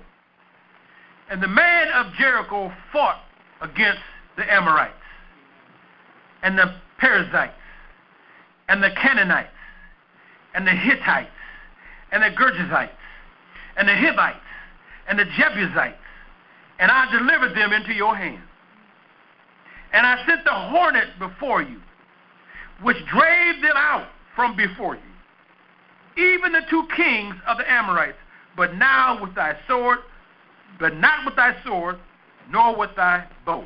And 1.30 1.42
the 1.42 1.48
man 1.48 1.88
of 1.90 2.14
Jericho 2.14 2.72
fought 2.92 3.22
against 3.62 4.02
the 4.38 4.52
Amorites, 4.52 4.94
and 6.42 6.58
the 6.58 6.74
Perizzites, 6.98 7.54
and 8.70 8.82
the 8.82 8.92
Canaanites, 8.92 9.50
and 10.56 10.66
the 10.66 10.72
Hittites, 10.72 11.30
and 12.12 12.24
the 12.24 12.30
Gergesites, 12.30 12.90
and 13.78 13.88
the 13.88 13.96
Hivites, 13.96 14.40
and 15.08 15.20
the 15.20 15.26
Jebusites, 15.38 15.98
and 16.80 16.90
I 16.90 17.12
delivered 17.12 17.56
them 17.56 17.74
into 17.74 17.94
your 17.94 18.16
hand. 18.16 18.42
And 19.94 20.06
I 20.08 20.26
sent 20.26 20.44
the 20.44 20.52
hornet 20.54 21.08
before 21.20 21.62
you, 21.62 21.80
which 22.82 22.98
drave 23.06 23.62
them 23.62 23.76
out 23.76 24.08
from 24.36 24.56
before 24.56 24.96
you, 24.96 25.11
even 26.18 26.52
the 26.52 26.62
two 26.70 26.88
kings 26.96 27.36
of 27.48 27.58
the 27.58 27.70
Amorites, 27.72 28.18
but 28.58 28.76
now 28.76 29.22
with 29.22 29.34
thy 29.36 29.58
sword, 29.68 30.00
but 30.80 30.96
not 30.96 31.26
with 31.26 31.36
thy 31.36 31.56
sword, 31.64 31.98
nor 32.50 32.76
with 32.76 32.90
thy 32.96 33.26
bow. 33.46 33.66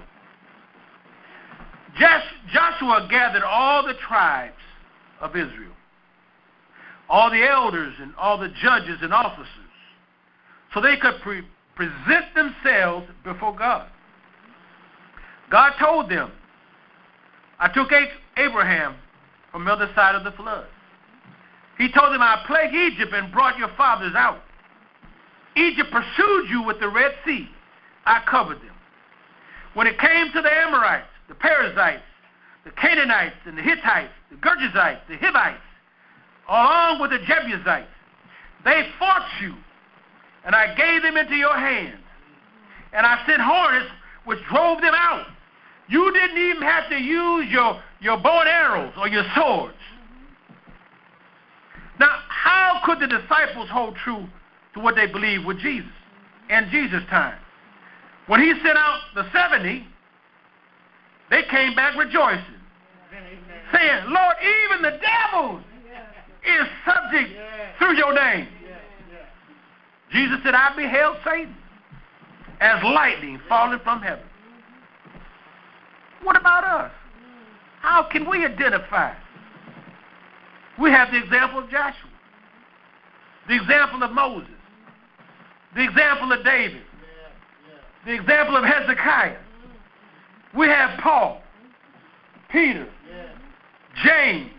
Joshua 1.98 3.08
gathered 3.10 3.44
all 3.44 3.86
the 3.86 3.94
tribes 4.08 4.54
of 5.22 5.32
Israel, 5.36 5.72
all 7.10 7.32
the 7.32 7.44
elders 7.48 7.94
and 8.00 8.14
all 8.18 8.38
the 8.38 8.50
judges 8.62 9.00
and 9.02 9.14
officers, 9.14 9.48
so 10.74 10.82
they 10.82 10.98
could 10.98 11.22
pre- 11.22 11.48
present 11.76 12.26
themselves 12.36 13.08
before 13.24 13.56
God. 13.56 13.90
God 15.50 15.74
told 15.80 16.10
them, 16.10 16.32
I 17.60 17.70
took 17.70 17.90
Abraham 18.38 18.96
from 19.52 19.64
the 19.64 19.72
other 19.72 19.90
side 19.96 20.16
of 20.16 20.26
the 20.26 20.32
flood. 20.32 20.68
He 21.78 21.92
told 21.92 22.14
them, 22.14 22.22
I 22.22 22.44
plagued 22.48 22.74
Egypt 22.74 23.14
and 23.14 23.32
brought 23.32 23.58
your 23.58 23.70
fathers 23.76 24.14
out. 24.16 24.40
Egypt 25.56 25.92
pursued 25.92 26.50
you 26.50 26.64
with 26.64 26.80
the 26.80 26.90
Red 26.90 27.12
Sea. 27.26 27.48
I 28.06 28.22
covered 28.30 28.58
them. 28.60 28.76
When 29.74 29.88
it 29.88 30.00
came 30.00 30.32
to 30.32 30.42
the 30.42 30.52
Amorites, 30.52 31.08
the 31.28 31.36
Perizzites, 31.36 32.04
the 32.64 32.72
Canaanites, 32.72 33.36
and 33.46 33.58
the 33.58 33.62
Hittites, 33.62 34.12
the 34.32 34.38
Gergesites, 34.38 35.02
the 35.10 35.18
Hivites, 35.18 35.62
along 36.48 37.02
with 37.02 37.12
the 37.12 37.20
Jebusites, 37.20 37.90
they 38.64 38.88
fought 38.98 39.28
you, 39.42 39.54
and 40.46 40.56
I 40.56 40.74
gave 40.76 41.02
them 41.02 41.18
into 41.18 41.36
your 41.36 41.56
hands. 41.56 42.02
And 42.94 43.06
I 43.06 43.24
sent 43.28 43.42
hornets 43.42 43.92
which 44.24 44.40
drove 44.50 44.82
them 44.82 44.94
out. 44.96 45.28
You 45.88 46.12
didn't 46.14 46.38
even 46.38 46.64
have 46.64 46.90
to 46.90 46.98
use 46.98 47.48
your, 47.52 47.82
your 48.00 48.18
bow 48.18 48.40
and 48.40 48.50
arrows 48.50 48.94
or 48.98 49.08
your 49.08 49.26
swords. 49.36 49.75
Now, 52.00 52.20
how 52.28 52.82
could 52.86 53.00
the 53.00 53.08
disciples 53.08 53.70
hold 53.70 53.96
true 53.96 54.28
to 54.74 54.80
what 54.80 54.96
they 54.96 55.08
believed 55.08 55.46
with 55.46 55.60
Jesus 55.60 55.92
in 56.50 56.68
Jesus' 56.72 57.04
time? 57.10 57.40
When 58.28 58.42
he 58.42 58.52
sent 58.64 58.78
out 58.78 59.00
the 59.14 59.26
70, 59.32 59.88
they 61.30 61.44
came 61.50 61.76
back 61.76 61.96
rejoicing, 61.96 62.44
saying, 63.72 64.06
Lord, 64.08 64.36
even 64.42 64.82
the 64.82 65.00
devils 65.00 65.64
is 66.44 66.68
subject 66.86 67.40
through 67.78 67.98
your 67.98 68.14
name. 68.14 68.48
Jesus 70.12 70.38
said, 70.44 70.54
I 70.54 70.76
beheld 70.76 71.18
Satan 71.26 71.56
as 72.60 72.84
lightning 72.84 73.40
falling 73.50 73.80
from 73.84 74.02
heaven. 74.02 74.26
What 76.24 76.38
about 76.38 76.64
us? 76.64 76.92
How 77.82 78.04
can 78.04 78.30
we 78.30 78.46
identify? 78.46 79.14
We 80.80 80.92
have 80.92 81.12
the 81.12 81.18
example 81.24 81.60
of 81.60 81.70
Joshua. 81.70 82.10
the 83.48 83.56
example 83.56 84.04
of 84.04 84.12
Moses, 84.12 84.50
the 85.76 85.84
example 85.84 86.32
of 86.32 86.44
David, 86.44 86.82
the 88.06 88.14
example 88.14 88.56
of 88.56 88.64
Hezekiah. 88.64 89.38
We 90.56 90.68
have 90.68 91.00
Paul, 91.00 91.42
Peter, 92.50 92.88
James, 94.04 94.52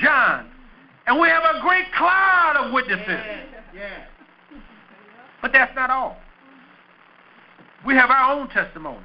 John, 0.00 0.50
and 1.06 1.20
we 1.20 1.28
have 1.28 1.42
a 1.42 1.60
great 1.60 1.92
cloud 1.92 2.56
of 2.56 2.72
witnesses. 2.72 3.20
But 5.42 5.52
that's 5.52 5.74
not 5.74 5.90
all. 5.90 6.16
We 7.86 7.94
have 7.94 8.10
our 8.10 8.38
own 8.38 8.48
testimony. 8.48 9.04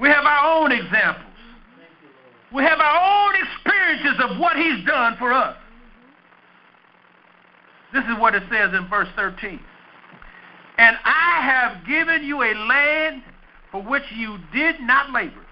We 0.00 0.08
have 0.08 0.24
our 0.24 0.60
own 0.60 0.72
examples. 0.72 1.35
We 2.54 2.62
have 2.62 2.78
our 2.78 3.26
own 3.26 3.34
experiences 3.42 4.22
of 4.22 4.38
what 4.38 4.56
he's 4.56 4.84
done 4.86 5.16
for 5.18 5.32
us. 5.32 5.56
This 7.92 8.04
is 8.04 8.18
what 8.18 8.34
it 8.34 8.42
says 8.50 8.72
in 8.74 8.88
verse 8.88 9.08
13. 9.16 9.60
And 10.78 10.96
I 11.04 11.40
have 11.42 11.86
given 11.86 12.24
you 12.24 12.42
a 12.42 12.52
land 12.54 13.22
for 13.72 13.82
which 13.82 14.04
you 14.14 14.38
did 14.52 14.80
not 14.80 15.10
labor, 15.10 15.44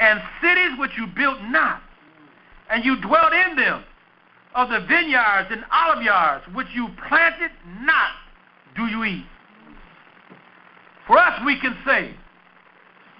and 0.00 0.20
cities 0.42 0.78
which 0.78 0.92
you 0.96 1.06
built 1.06 1.40
not, 1.42 1.82
and 2.70 2.84
you 2.84 3.00
dwelt 3.00 3.32
in 3.32 3.56
them, 3.56 3.84
of 4.54 4.70
the 4.70 4.80
vineyards 4.80 5.48
and 5.50 5.64
olive 5.70 6.02
yards 6.02 6.44
which 6.54 6.66
you 6.74 6.88
planted 7.08 7.50
not, 7.82 8.10
do 8.74 8.86
you 8.86 9.04
eat. 9.04 9.24
For 11.06 11.18
us, 11.18 11.40
we 11.44 11.60
can 11.60 11.76
say, 11.86 12.14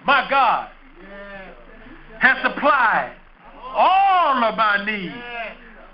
My 0.05 0.27
God 0.29 0.71
has 2.21 2.37
supplied 2.43 3.15
all 3.65 4.43
of 4.43 4.57
my 4.57 4.85
needs 4.85 5.15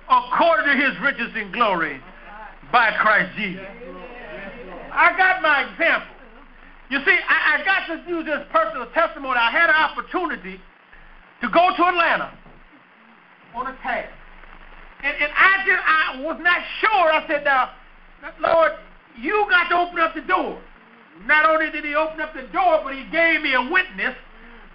according 0.08 0.66
to 0.66 0.76
his 0.76 0.98
riches 1.00 1.30
and 1.34 1.52
glory 1.52 2.00
by 2.72 2.92
Christ 3.00 3.36
Jesus. 3.36 3.64
I 4.92 5.16
got 5.16 5.42
my 5.42 5.70
example. 5.70 6.08
You 6.90 6.98
see, 7.04 7.16
I, 7.28 7.58
I 7.58 7.64
got 7.64 7.86
to 7.88 8.08
use 8.08 8.24
this 8.24 8.46
personal 8.52 8.86
testimony. 8.92 9.38
I 9.38 9.50
had 9.50 9.70
an 9.70 9.76
opportunity 9.76 10.60
to 11.40 11.48
go 11.50 11.70
to 11.76 11.82
Atlanta 11.84 12.32
on 13.54 13.66
a 13.66 13.76
task. 13.82 14.12
And, 15.02 15.16
and 15.20 15.32
I 15.36 15.64
just 15.66 15.82
I 15.84 16.20
was 16.22 16.38
not 16.40 16.60
sure. 16.80 17.12
I 17.12 17.26
said, 17.26 17.44
now, 17.44 17.70
Lord, 18.40 18.72
you 19.20 19.46
got 19.50 19.68
to 19.68 19.76
open 19.76 19.98
up 20.00 20.14
the 20.14 20.22
door. 20.22 20.60
Not 21.26 21.48
only 21.48 21.70
did 21.70 21.84
he 21.84 21.94
open 21.94 22.20
up 22.20 22.34
the 22.34 22.46
door, 22.52 22.80
but 22.82 22.94
he 22.94 23.04
gave 23.10 23.42
me 23.42 23.54
a 23.54 23.62
witness 23.62 24.14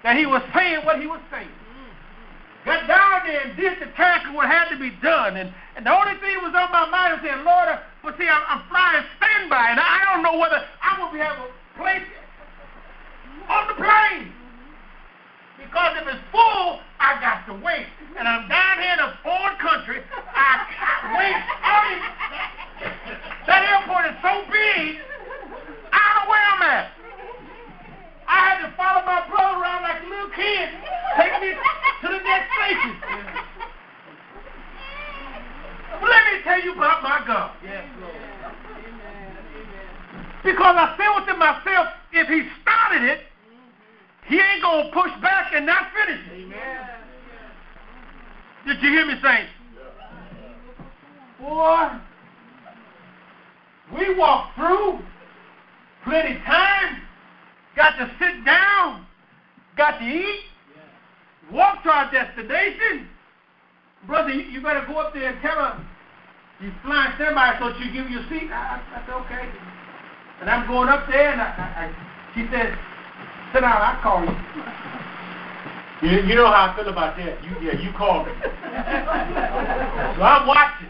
that 0.03 0.15
he 0.17 0.25
was 0.25 0.41
saying 0.53 0.85
what 0.85 0.99
he 0.99 1.07
was 1.07 1.21
saying. 1.31 1.49
Got 2.65 2.87
down 2.87 3.23
there 3.25 3.39
and 3.47 3.55
did 3.55 3.79
the 3.79 3.87
task 3.95 4.27
of 4.27 4.35
what 4.35 4.47
had 4.47 4.67
to 4.69 4.77
be 4.77 4.91
done. 5.01 5.37
And, 5.37 5.53
and 5.75 5.85
the 5.85 5.95
only 5.95 6.19
thing 6.19 6.35
that 6.35 6.43
was 6.43 6.55
on 6.55 6.71
my 6.71 6.85
mind 6.91 7.15
was 7.15 7.21
saying, 7.23 7.43
Lord, 7.47 7.71
uh, 7.71 7.79
but 8.03 8.19
see, 8.19 8.27
I'm, 8.27 8.43
I'm 8.51 8.67
flying 8.67 9.03
standby, 9.15 9.71
and 9.71 9.79
I 9.79 10.11
don't 10.11 10.23
know 10.23 10.37
whether 10.37 10.59
I 10.83 10.99
will 10.99 11.11
be 11.11 11.23
able 11.23 11.47
to 11.47 11.55
place 11.79 12.03
on 13.47 13.67
the 13.71 13.75
plane. 13.79 14.35
Because 15.55 16.03
if 16.03 16.07
it's 16.07 16.23
full, 16.31 16.83
I 16.99 17.15
got 17.23 17.47
to 17.47 17.55
wait. 17.63 17.87
And 18.19 18.27
I'm 18.27 18.47
down 18.51 18.83
here 18.83 18.93
in 18.93 18.99
a 19.07 19.15
foreign 19.23 19.55
country. 19.63 20.03
I 20.35 20.67
can't 20.67 21.15
wait. 21.15 21.39
That 23.47 23.63
airport 23.71 24.05
is 24.05 24.17
so 24.21 24.43
big, 24.51 24.99
I 25.89 25.99
don't 25.99 26.15
know 26.15 26.29
where 26.29 26.43
I'm 26.43 26.61
at. 26.61 26.98
I 28.29 28.37
had 28.45 28.61
to 28.61 28.69
follow 28.77 29.01
my 29.05 29.27
brother 29.27 29.57
around 29.57 29.81
like 29.81 30.03
a 30.03 30.07
little 30.07 30.29
kid, 30.29 30.69
take 31.17 31.33
me 31.41 31.49
to 31.49 32.07
the 32.13 32.21
next 32.21 32.47
station. 32.53 32.93
But 35.99 36.09
let 36.09 36.23
me 36.31 36.43
tell 36.43 36.61
you 36.61 36.73
about 36.73 37.01
my 37.01 37.23
God. 37.25 37.51
Because 40.43 40.75
I 40.77 40.95
said 40.95 41.19
within 41.19 41.39
myself, 41.39 41.87
if 42.13 42.27
he 42.27 42.47
started 42.61 43.03
it, 43.03 43.19
he 44.27 44.35
ain't 44.39 44.61
going 44.61 44.85
to 44.85 44.91
push 44.93 45.11
back 45.21 45.51
and 45.55 45.65
not 45.65 45.87
finish 45.91 46.21
it. 46.31 46.53
Did 48.67 48.83
you 48.83 48.89
hear 48.89 49.05
me 49.07 49.15
say? 49.23 49.47
Boy, 51.39 51.89
we 53.97 54.13
walked 54.15 54.55
through 54.55 54.99
plenty 56.03 56.37
time, 56.45 57.01
got 57.79 57.95
to 57.95 58.11
sit 58.19 58.43
down, 58.43 59.07
got 59.77 59.99
to 59.99 60.05
eat, 60.05 60.43
walk 61.49 61.81
to 61.83 61.89
our 61.89 62.11
destination. 62.11 63.07
Brother, 64.05 64.31
you, 64.31 64.51
you 64.51 64.61
better 64.61 64.83
go 64.85 64.99
up 64.99 65.13
there 65.13 65.31
and 65.31 65.41
tell 65.41 65.55
her 65.55 65.79
you 66.59 66.73
flying 66.83 67.13
somebody 67.17 67.55
so 67.57 67.71
she 67.79 67.89
give 67.95 68.11
you 68.11 68.19
a 68.19 68.27
seat. 68.27 68.51
I, 68.51 68.83
I 68.83 68.99
said, 69.07 69.15
okay. 69.23 69.47
And 70.41 70.49
I'm 70.49 70.67
going 70.67 70.89
up 70.89 71.07
there, 71.07 71.31
and 71.31 71.39
I, 71.39 71.47
I, 71.55 71.67
I, 71.79 71.95
she 72.35 72.43
said, 72.51 72.77
sit 73.53 73.61
down, 73.61 73.79
I'll 73.79 74.03
call 74.03 74.25
you. 74.27 74.35
You, 75.99 76.11
you 76.31 76.35
know 76.35 76.47
how 76.47 76.71
I 76.71 76.75
feel 76.79 76.87
about 76.87 77.17
that. 77.17 77.43
You, 77.43 77.51
yeah, 77.59 77.75
you 77.75 77.91
called 77.91 78.25
me. 78.25 78.31
so 78.39 80.23
I'm 80.23 80.47
watching. 80.47 80.87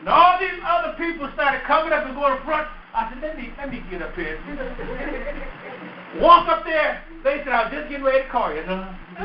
And 0.00 0.08
all 0.08 0.40
these 0.40 0.56
other 0.64 0.96
people 0.96 1.28
started 1.34 1.60
coming 1.68 1.92
up 1.92 2.06
and 2.06 2.14
going 2.14 2.38
in 2.38 2.42
front. 2.42 2.68
I 2.92 3.10
said, 3.10 3.22
let 3.22 3.36
me, 3.36 3.50
let 3.56 3.70
me 3.70 3.82
get 3.90 4.02
up 4.02 4.14
here. 4.14 4.38
Walk 6.20 6.48
up 6.48 6.64
there. 6.64 7.02
They 7.22 7.38
said, 7.44 7.48
I 7.48 7.64
was 7.64 7.72
just 7.72 7.88
getting 7.88 8.04
ready 8.04 8.24
to 8.24 8.28
call 8.30 8.52
you. 8.54 8.66
No. 8.66 8.94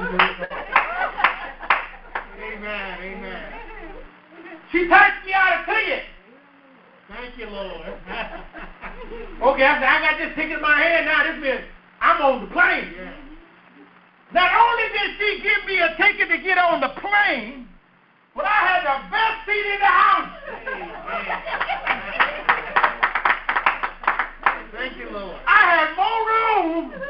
Amen. 2.37 2.99
Amen. 3.01 3.53
She 4.71 4.87
touched 4.87 5.25
me 5.25 5.33
out 5.33 5.61
of 5.61 5.65
ticket. 5.65 6.03
Thank 7.09 7.37
you, 7.37 7.47
Lord. 7.47 7.93
Okay, 9.35 9.63
I 9.63 9.75
said, 9.75 9.83
I 9.83 9.99
got 10.01 10.17
this 10.17 10.33
ticket 10.35 10.57
in 10.57 10.61
my 10.61 10.79
hand 10.79 11.05
now. 11.05 11.23
This 11.23 11.37
means 11.43 11.61
I'm 11.99 12.21
on 12.21 12.41
the 12.41 12.51
plane. 12.51 12.93
Yeah. 12.95 13.11
Not 14.33 14.51
only 14.55 14.87
did 14.95 15.17
she 15.19 15.43
give 15.43 15.67
me 15.67 15.79
a 15.79 15.95
ticket 15.97 16.29
to 16.29 16.37
get 16.41 16.57
on 16.57 16.79
the 16.79 16.89
plane, 16.99 17.67
but 18.33 18.45
I 18.45 18.59
had 18.63 18.83
the 18.87 18.97
best 19.11 19.45
seat 19.45 19.65
in 19.73 19.79
the 19.79 19.85
house. 19.85 20.31
Thank 24.85 24.99
you, 24.99 25.09
Lord. 25.09 25.35
I 25.47 25.61
had 25.65 25.97
more 25.97 26.21
room. 26.29 26.93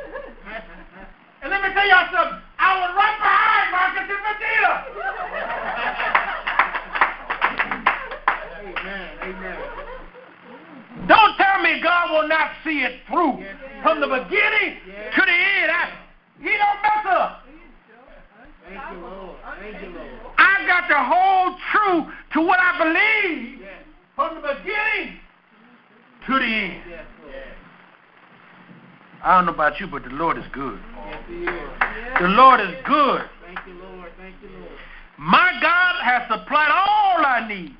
And 1.41 1.51
let 1.51 1.61
me 1.61 1.69
tell 1.75 1.85
y'all 1.87 2.07
something. 2.09 2.39
I 2.57 2.79
was 2.79 2.89
right 2.97 3.17
behind 3.21 3.69
Marcus 3.69 4.07
and 4.09 4.23
Medina. 4.25 4.71
Amen. 8.65 9.09
Amen. 9.21 9.57
Don't 11.07 11.37
tell 11.37 11.61
me 11.61 11.81
God 11.83 12.11
will 12.11 12.27
not 12.27 12.49
see 12.63 12.79
it 12.81 13.01
through 13.07 13.41
Yes, 13.41 13.57
from 13.83 13.99
the 13.99 14.07
beginning 14.07 14.79
Yes. 14.87 15.13
to 15.13 15.21
the 15.21 15.37
end. 15.37 15.69
I, 15.69 15.91
he 16.39 16.49
don't 16.57 16.81
mess 16.81 17.05
up. 17.11 17.43
Thank 18.67 18.81
you, 18.91 18.99
Lord. 19.05 19.35
Thank 19.59 19.81
you, 19.83 19.89
Lord. 19.89 20.09
I 20.39 20.65
got 20.65 20.87
to 20.87 20.97
hold 20.97 21.59
true 21.71 22.11
to 22.33 22.41
what 22.47 22.57
I 22.59 22.77
believe 22.79 23.59
Yes. 23.61 23.83
from 24.15 24.33
the 24.33 24.41
beginning 24.41 25.19
to 26.25 26.33
the 26.39 26.45
end. 26.45 26.81
I 29.25 29.37
don't 29.37 29.47
know 29.47 29.53
about 29.53 29.79
you, 29.79 29.87
but 29.87 30.03
the 30.03 30.11
Lord 30.11 30.37
is 30.37 30.43
good. 30.53 30.79
The 32.21 32.27
Lord 32.27 32.61
is 32.61 32.75
good. 32.85 33.21
Thank 33.43 33.59
you, 33.65 33.73
Lord. 33.81 34.11
Thank 34.19 34.35
you, 34.43 34.49
Lord. 34.59 34.71
My 35.17 35.51
God 35.59 35.95
has 36.03 36.21
supplied 36.29 36.69
all 36.69 37.25
our 37.25 37.47
needs. 37.47 37.73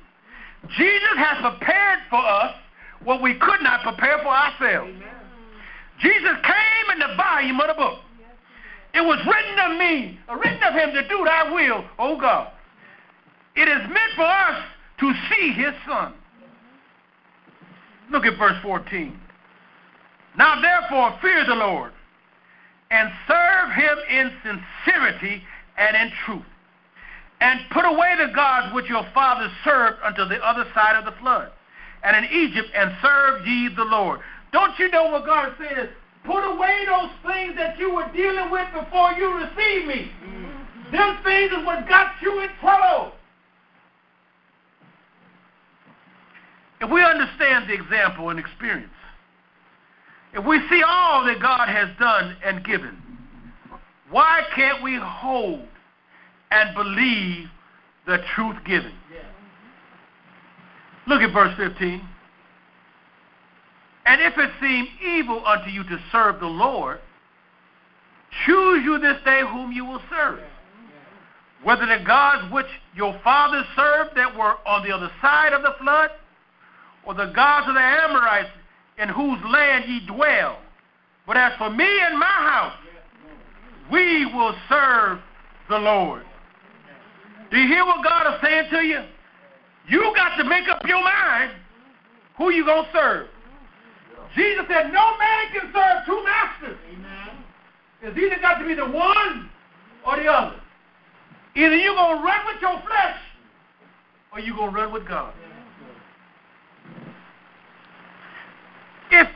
Jesus 0.76 1.14
has 1.16 1.38
prepared 1.38 2.00
for 2.10 2.18
us 2.18 2.52
what 3.04 3.22
we 3.22 3.34
could 3.38 3.62
not 3.62 3.84
prepare 3.84 4.18
for 4.24 4.34
ourselves. 4.34 4.90
Jesus 6.00 6.34
came 6.42 6.92
in 6.94 6.98
the 6.98 7.14
volume 7.16 7.60
of 7.60 7.68
the 7.68 7.74
book. 7.74 8.00
It 8.92 9.02
was 9.02 9.20
written 9.24 9.70
of 9.70 9.78
me, 9.78 10.18
written 10.28 10.62
of 10.64 10.74
him 10.74 10.94
to 10.94 11.06
do 11.06 11.24
thy 11.24 11.52
will, 11.52 11.84
O 12.00 12.18
God. 12.18 12.50
It 13.54 13.68
is 13.68 13.82
meant 13.86 14.12
for 14.16 14.24
us 14.24 14.64
to 14.98 15.12
see 15.30 15.52
his 15.52 15.74
son. 15.86 16.12
Look 18.10 18.26
at 18.26 18.36
verse 18.36 18.56
14. 18.64 19.20
Now 20.36 20.60
therefore 20.60 21.18
fear 21.20 21.44
the 21.46 21.54
Lord 21.54 21.92
and 22.90 23.10
serve 23.26 23.72
him 23.72 23.98
in 24.10 24.32
sincerity 24.42 25.42
and 25.78 25.96
in 25.96 26.12
truth. 26.24 26.44
And 27.40 27.60
put 27.70 27.84
away 27.84 28.14
the 28.18 28.32
gods 28.34 28.74
which 28.74 28.88
your 28.88 29.04
fathers 29.12 29.50
served 29.64 29.98
unto 30.02 30.24
the 30.24 30.42
other 30.42 30.64
side 30.74 30.96
of 30.96 31.04
the 31.04 31.12
flood, 31.20 31.50
and 32.02 32.24
in 32.24 32.32
Egypt, 32.32 32.68
and 32.74 32.92
serve 33.02 33.46
ye 33.46 33.68
the 33.76 33.84
Lord. 33.84 34.20
Don't 34.52 34.78
you 34.78 34.88
know 34.90 35.10
what 35.10 35.26
God 35.26 35.48
is 35.48 35.54
saying 35.58 35.86
is, 35.86 35.90
put 36.24 36.40
away 36.40 36.84
those 36.86 37.10
things 37.26 37.54
that 37.56 37.78
you 37.78 37.92
were 37.92 38.08
dealing 38.14 38.50
with 38.50 38.66
before 38.72 39.12
you 39.12 39.34
received 39.34 39.86
me. 39.86 40.10
Mm-hmm. 40.24 40.96
Them 40.96 41.18
things 41.24 41.52
is 41.52 41.66
what 41.66 41.86
got 41.88 42.12
you 42.22 42.40
in 42.40 42.48
trouble. 42.60 43.12
If 46.80 46.90
we 46.90 47.02
understand 47.02 47.68
the 47.68 47.74
example 47.74 48.30
and 48.30 48.38
experience, 48.38 48.95
if 50.36 50.44
we 50.44 50.60
see 50.68 50.82
all 50.86 51.24
that 51.24 51.40
God 51.40 51.66
has 51.68 51.88
done 51.98 52.36
and 52.44 52.62
given, 52.62 52.96
why 54.10 54.42
can't 54.54 54.82
we 54.82 54.98
hold 55.02 55.66
and 56.50 56.74
believe 56.74 57.48
the 58.06 58.18
truth 58.34 58.56
given? 58.66 58.92
Look 61.06 61.22
at 61.22 61.32
verse 61.32 61.56
15. 61.56 62.06
And 64.04 64.20
if 64.20 64.36
it 64.36 64.50
seem 64.60 64.86
evil 65.04 65.44
unto 65.46 65.70
you 65.70 65.82
to 65.84 65.98
serve 66.12 66.38
the 66.38 66.46
Lord, 66.46 67.00
choose 68.44 68.84
you 68.84 68.98
this 68.98 69.16
day 69.24 69.40
whom 69.40 69.72
you 69.72 69.84
will 69.84 70.02
serve. 70.10 70.40
Whether 71.62 71.86
the 71.86 72.04
gods 72.04 72.52
which 72.52 72.66
your 72.94 73.18
fathers 73.24 73.64
served 73.74 74.16
that 74.16 74.36
were 74.36 74.56
on 74.66 74.86
the 74.86 74.94
other 74.94 75.10
side 75.22 75.52
of 75.52 75.62
the 75.62 75.74
flood, 75.80 76.10
or 77.04 77.14
the 77.14 77.32
gods 77.34 77.68
of 77.68 77.74
the 77.74 77.80
Amorites 77.80 78.50
in 78.98 79.08
whose 79.08 79.38
land 79.52 79.84
ye 79.88 80.06
dwell. 80.06 80.58
But 81.26 81.36
as 81.36 81.52
for 81.58 81.70
me 81.70 81.86
and 82.02 82.18
my 82.18 82.26
house, 82.26 82.74
we 83.90 84.26
will 84.26 84.54
serve 84.68 85.18
the 85.68 85.78
Lord. 85.78 86.22
Do 87.50 87.58
you 87.58 87.68
hear 87.68 87.84
what 87.84 88.02
God 88.04 88.34
is 88.34 88.40
saying 88.42 88.70
to 88.70 88.80
you? 88.84 89.02
You 89.88 90.12
got 90.16 90.36
to 90.36 90.44
make 90.44 90.68
up 90.68 90.82
your 90.86 91.02
mind 91.02 91.52
who 92.36 92.50
you 92.50 92.64
going 92.64 92.84
to 92.84 92.90
serve. 92.92 93.28
Jesus 94.34 94.64
said, 94.68 94.92
no 94.92 95.16
man 95.16 95.52
can 95.52 95.72
serve 95.72 96.04
two 96.04 96.22
masters. 96.24 96.78
Amen. 96.92 97.44
It's 98.02 98.18
either 98.18 98.40
got 98.40 98.58
to 98.58 98.66
be 98.66 98.74
the 98.74 98.84
one 98.84 99.48
or 100.06 100.16
the 100.16 100.26
other. 100.26 100.60
Either 101.54 101.76
you're 101.76 101.94
going 101.94 102.18
to 102.18 102.22
run 102.22 102.46
with 102.46 102.60
your 102.60 102.82
flesh 102.82 103.18
or 104.32 104.40
you're 104.40 104.56
going 104.56 104.72
to 104.72 104.76
run 104.76 104.92
with 104.92 105.08
God. 105.08 105.32
If 109.10 109.28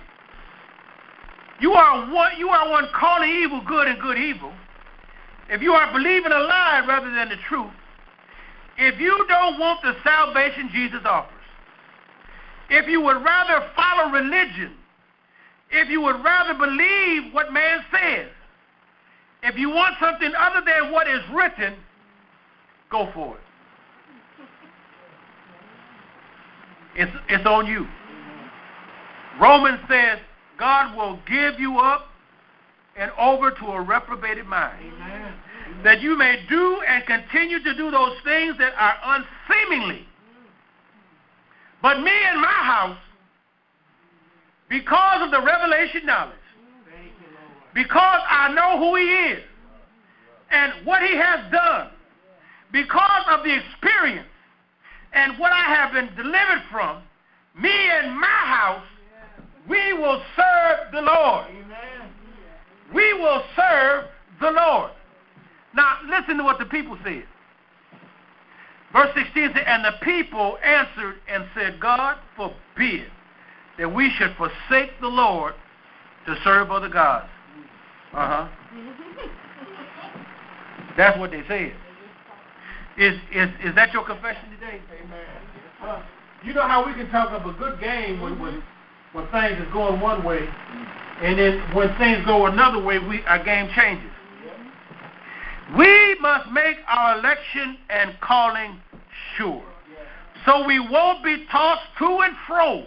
you 1.60 1.72
are 1.72 2.12
one, 2.12 2.32
you 2.38 2.48
are 2.48 2.70
one 2.70 2.88
calling 2.94 3.30
evil 3.30 3.60
good 3.66 3.86
and 3.86 4.00
good 4.00 4.18
evil, 4.18 4.52
if 5.48 5.62
you 5.62 5.72
are 5.72 5.92
believing 5.92 6.32
a 6.32 6.38
lie 6.38 6.84
rather 6.86 7.10
than 7.10 7.28
the 7.28 7.36
truth, 7.48 7.72
if 8.78 8.98
you 8.98 9.26
don't 9.28 9.58
want 9.58 9.82
the 9.82 9.94
salvation 10.02 10.70
Jesus 10.72 11.00
offers, 11.04 11.34
if 12.70 12.88
you 12.88 13.00
would 13.02 13.22
rather 13.22 13.68
follow 13.74 14.10
religion, 14.12 14.72
if 15.70 15.88
you 15.88 16.00
would 16.00 16.22
rather 16.24 16.54
believe 16.54 17.32
what 17.32 17.52
man 17.52 17.80
says, 17.92 18.28
if 19.42 19.56
you 19.56 19.70
want 19.70 19.96
something 20.00 20.32
other 20.38 20.62
than 20.64 20.92
what 20.92 21.08
is 21.08 21.20
written, 21.32 21.74
go 22.90 23.10
for 23.12 23.36
it. 23.36 23.42
It's, 26.96 27.12
it's 27.28 27.46
on 27.46 27.66
you. 27.66 27.86
Romans 29.40 29.80
says 29.88 30.18
God 30.58 30.94
will 30.96 31.18
give 31.26 31.58
you 31.58 31.78
up 31.78 32.08
and 32.96 33.10
over 33.18 33.50
to 33.50 33.66
a 33.66 33.80
reprobated 33.80 34.46
mind. 34.46 34.92
Amen. 34.94 35.34
That 35.82 36.02
you 36.02 36.16
may 36.18 36.44
do 36.48 36.82
and 36.86 37.06
continue 37.06 37.62
to 37.62 37.74
do 37.74 37.90
those 37.90 38.16
things 38.24 38.56
that 38.58 38.74
are 38.76 38.94
unseemingly. 39.48 40.04
But 41.80 42.00
me 42.00 42.10
and 42.10 42.40
my 42.40 42.48
house, 42.48 42.98
because 44.68 45.22
of 45.22 45.30
the 45.30 45.40
revelation 45.40 46.04
knowledge, 46.04 46.36
Thank 46.84 47.06
you, 47.06 47.26
Lord. 47.32 47.74
because 47.74 48.20
I 48.28 48.52
know 48.52 48.78
who 48.78 48.96
He 48.96 49.32
is 49.32 49.42
and 50.50 50.86
what 50.86 51.02
He 51.02 51.16
has 51.16 51.50
done, 51.50 51.88
because 52.72 53.24
of 53.30 53.44
the 53.44 53.56
experience 53.56 54.28
and 55.14 55.38
what 55.38 55.52
I 55.52 55.64
have 55.74 55.92
been 55.92 56.14
delivered 56.14 56.62
from, 56.70 57.02
me 57.58 57.72
and 57.72 58.14
my 58.14 58.26
house, 58.26 58.84
we 59.70 59.92
will 59.92 60.20
serve 60.36 60.92
the 60.92 61.00
Lord. 61.00 61.46
Amen. 61.48 62.10
We 62.92 63.14
will 63.14 63.42
serve 63.54 64.06
the 64.40 64.50
Lord. 64.50 64.90
Now, 65.74 65.98
listen 66.10 66.36
to 66.38 66.44
what 66.44 66.58
the 66.58 66.64
people 66.64 66.98
said. 67.04 67.22
Verse 68.92 69.10
16 69.14 69.52
said, 69.54 69.62
And 69.66 69.84
the 69.84 69.92
people 70.02 70.58
answered 70.64 71.20
and 71.28 71.44
said, 71.54 71.78
God 71.78 72.18
forbid 72.34 73.06
that 73.78 73.94
we 73.94 74.10
should 74.10 74.34
forsake 74.36 74.90
the 75.00 75.06
Lord 75.06 75.54
to 76.26 76.36
serve 76.42 76.72
other 76.72 76.88
gods. 76.88 77.28
Uh 78.12 78.26
huh. 78.26 78.48
That's 80.96 81.16
what 81.18 81.30
they 81.30 81.44
said. 81.46 81.72
Is, 82.98 83.14
is, 83.32 83.48
is 83.64 83.74
that 83.76 83.92
your 83.92 84.04
confession 84.04 84.50
today? 84.50 84.80
Amen. 85.00 86.02
You 86.42 86.54
know 86.54 86.66
how 86.66 86.84
we 86.84 86.92
can 86.94 87.08
talk 87.10 87.30
of 87.30 87.46
a 87.46 87.52
good 87.56 87.80
game 87.80 88.20
when, 88.20 88.36
when, 88.40 88.62
when 89.12 89.26
things 89.28 89.58
is 89.60 89.72
going 89.72 90.00
one 90.00 90.24
way, 90.24 90.48
and 91.22 91.38
then 91.38 91.60
when 91.74 91.96
things 91.98 92.24
go 92.24 92.46
another 92.46 92.82
way, 92.82 92.98
we, 92.98 93.22
our 93.24 93.42
game 93.42 93.68
changes. 93.74 94.10
We 95.76 96.16
must 96.20 96.50
make 96.50 96.76
our 96.88 97.18
election 97.18 97.78
and 97.90 98.18
calling 98.20 98.80
sure. 99.36 99.62
So 100.44 100.66
we 100.66 100.80
won't 100.80 101.22
be 101.22 101.44
tossed 101.50 101.86
to 101.98 102.20
and 102.20 102.34
fro 102.46 102.86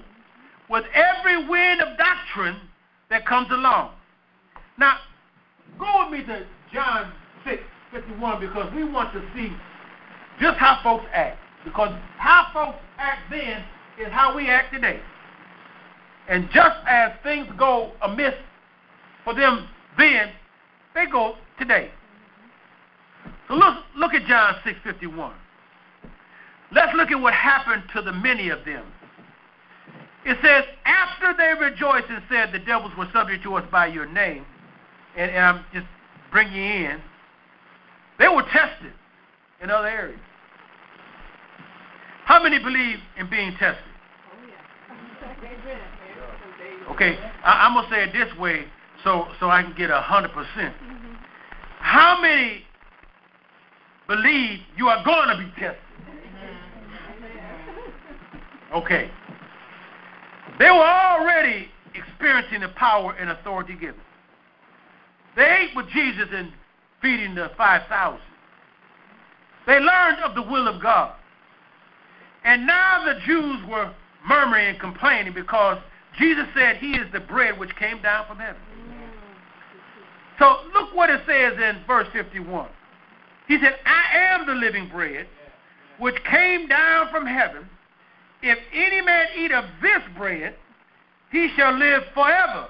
with 0.69 0.85
every 0.93 1.47
wind 1.47 1.81
of 1.81 1.97
doctrine 1.97 2.57
that 3.09 3.25
comes 3.25 3.49
along. 3.51 3.91
Now, 4.77 4.97
go 5.79 6.09
with 6.09 6.19
me 6.19 6.25
to 6.25 6.45
John 6.73 7.13
6 7.45 7.61
51 7.91 8.39
because 8.41 8.73
we 8.73 8.83
want 8.83 9.13
to 9.13 9.21
see 9.35 9.51
just 10.41 10.57
how 10.57 10.79
folks 10.83 11.05
act. 11.13 11.37
Because 11.63 11.95
how 12.17 12.47
folks 12.53 12.79
act 12.97 13.29
then 13.29 13.63
is 13.99 14.11
how 14.11 14.35
we 14.35 14.49
act 14.49 14.73
today. 14.73 14.99
And 16.29 16.49
just 16.53 16.75
as 16.87 17.11
things 17.23 17.47
go 17.57 17.91
amiss 18.01 18.33
for 19.23 19.33
them 19.33 19.67
then, 19.97 20.31
they 20.95 21.05
go 21.05 21.35
today. 21.59 21.89
So 23.47 23.55
look, 23.55 23.77
look 23.95 24.13
at 24.13 24.25
John 24.25 24.55
6:51. 24.65 25.33
Let's 26.71 26.95
look 26.95 27.11
at 27.11 27.19
what 27.19 27.33
happened 27.33 27.83
to 27.93 28.01
the 28.01 28.11
many 28.11 28.49
of 28.49 28.65
them. 28.65 28.85
It 30.25 30.37
says, 30.41 30.63
after 30.85 31.33
they 31.37 31.53
rejoiced 31.59 32.09
and 32.09 32.23
said, 32.29 32.51
the 32.51 32.59
devils 32.59 32.93
were 32.97 33.07
subject 33.11 33.43
to 33.43 33.55
us 33.55 33.65
by 33.69 33.87
your 33.87 34.05
name, 34.05 34.45
and, 35.17 35.29
and 35.29 35.45
I'm 35.45 35.65
just 35.73 35.85
bringing 36.31 36.53
you 36.53 36.89
in, 36.89 37.01
they 38.17 38.29
were 38.29 38.43
tested 38.43 38.93
in 39.61 39.69
other 39.69 39.87
areas. 39.87 40.19
How 42.25 42.41
many 42.41 42.57
believe 42.57 42.99
in 43.17 43.29
being 43.29 43.51
tested? 43.59 43.83
Oh, 44.31 45.77
Okay, 46.91 47.17
I, 47.43 47.65
I'm 47.65 47.73
gonna 47.73 47.89
say 47.89 48.03
it 48.03 48.13
this 48.13 48.37
way 48.37 48.65
so 49.03 49.27
so 49.39 49.49
I 49.49 49.63
can 49.63 49.73
get 49.75 49.89
a 49.89 50.01
hundred 50.01 50.31
percent. 50.31 50.75
How 51.79 52.21
many 52.21 52.63
believe 54.07 54.59
you 54.77 54.87
are 54.87 55.03
going 55.03 55.29
to 55.29 55.37
be 55.37 55.49
tested? 55.59 55.77
Okay. 58.73 59.09
They 60.59 60.69
were 60.69 60.85
already 60.85 61.67
experiencing 61.93 62.61
the 62.61 62.69
power 62.69 63.13
and 63.13 63.29
authority 63.29 63.73
given. 63.73 64.01
They 65.35 65.43
ate 65.43 65.75
with 65.75 65.87
Jesus 65.89 66.29
in 66.31 66.53
feeding 67.01 67.35
the 67.35 67.51
5,000. 67.57 68.19
They 69.65 69.79
learned 69.79 70.19
of 70.23 70.35
the 70.35 70.41
will 70.41 70.67
of 70.67 70.81
God. 70.81 71.15
And 72.43 72.67
now 72.67 73.05
the 73.05 73.19
Jews 73.25 73.61
were 73.69 73.93
murmuring 74.27 74.67
and 74.67 74.79
complaining 74.79 75.33
because 75.33 75.79
Jesus 76.17 76.45
said 76.55 76.77
he 76.77 76.91
is 76.91 77.11
the 77.11 77.19
bread 77.19 77.57
which 77.59 77.75
came 77.75 78.01
down 78.01 78.27
from 78.27 78.37
heaven. 78.37 78.61
So 80.39 80.57
look 80.73 80.93
what 80.95 81.09
it 81.09 81.21
says 81.27 81.53
in 81.53 81.83
verse 81.85 82.07
51. 82.13 82.67
He 83.47 83.59
said, 83.59 83.75
I 83.85 84.17
am 84.17 84.45
the 84.45 84.53
living 84.53 84.89
bread 84.89 85.27
which 85.99 86.15
came 86.23 86.67
down 86.67 87.09
from 87.11 87.25
heaven. 87.25 87.69
If 88.41 88.57
any 88.73 89.01
man 89.01 89.27
eat 89.37 89.51
of 89.51 89.65
this 89.81 90.01
bread, 90.17 90.55
he 91.31 91.49
shall 91.55 91.77
live 91.77 92.03
forever. 92.13 92.67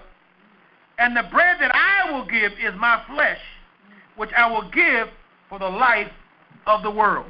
And 1.00 1.18
the 1.18 1.24
bread 1.32 1.58
that 1.60 1.74
I 1.74 2.12
will 2.12 2.26
give 2.26 2.52
is 2.54 2.74
my 2.78 3.02
flesh, 3.08 3.40
which 4.16 4.30
I 4.38 4.50
will 4.52 4.70
give 4.70 5.08
for 5.50 5.60
the 5.60 5.70
life 5.70 6.12
of 6.68 6.84
the 6.84 6.92
world. 6.92 7.26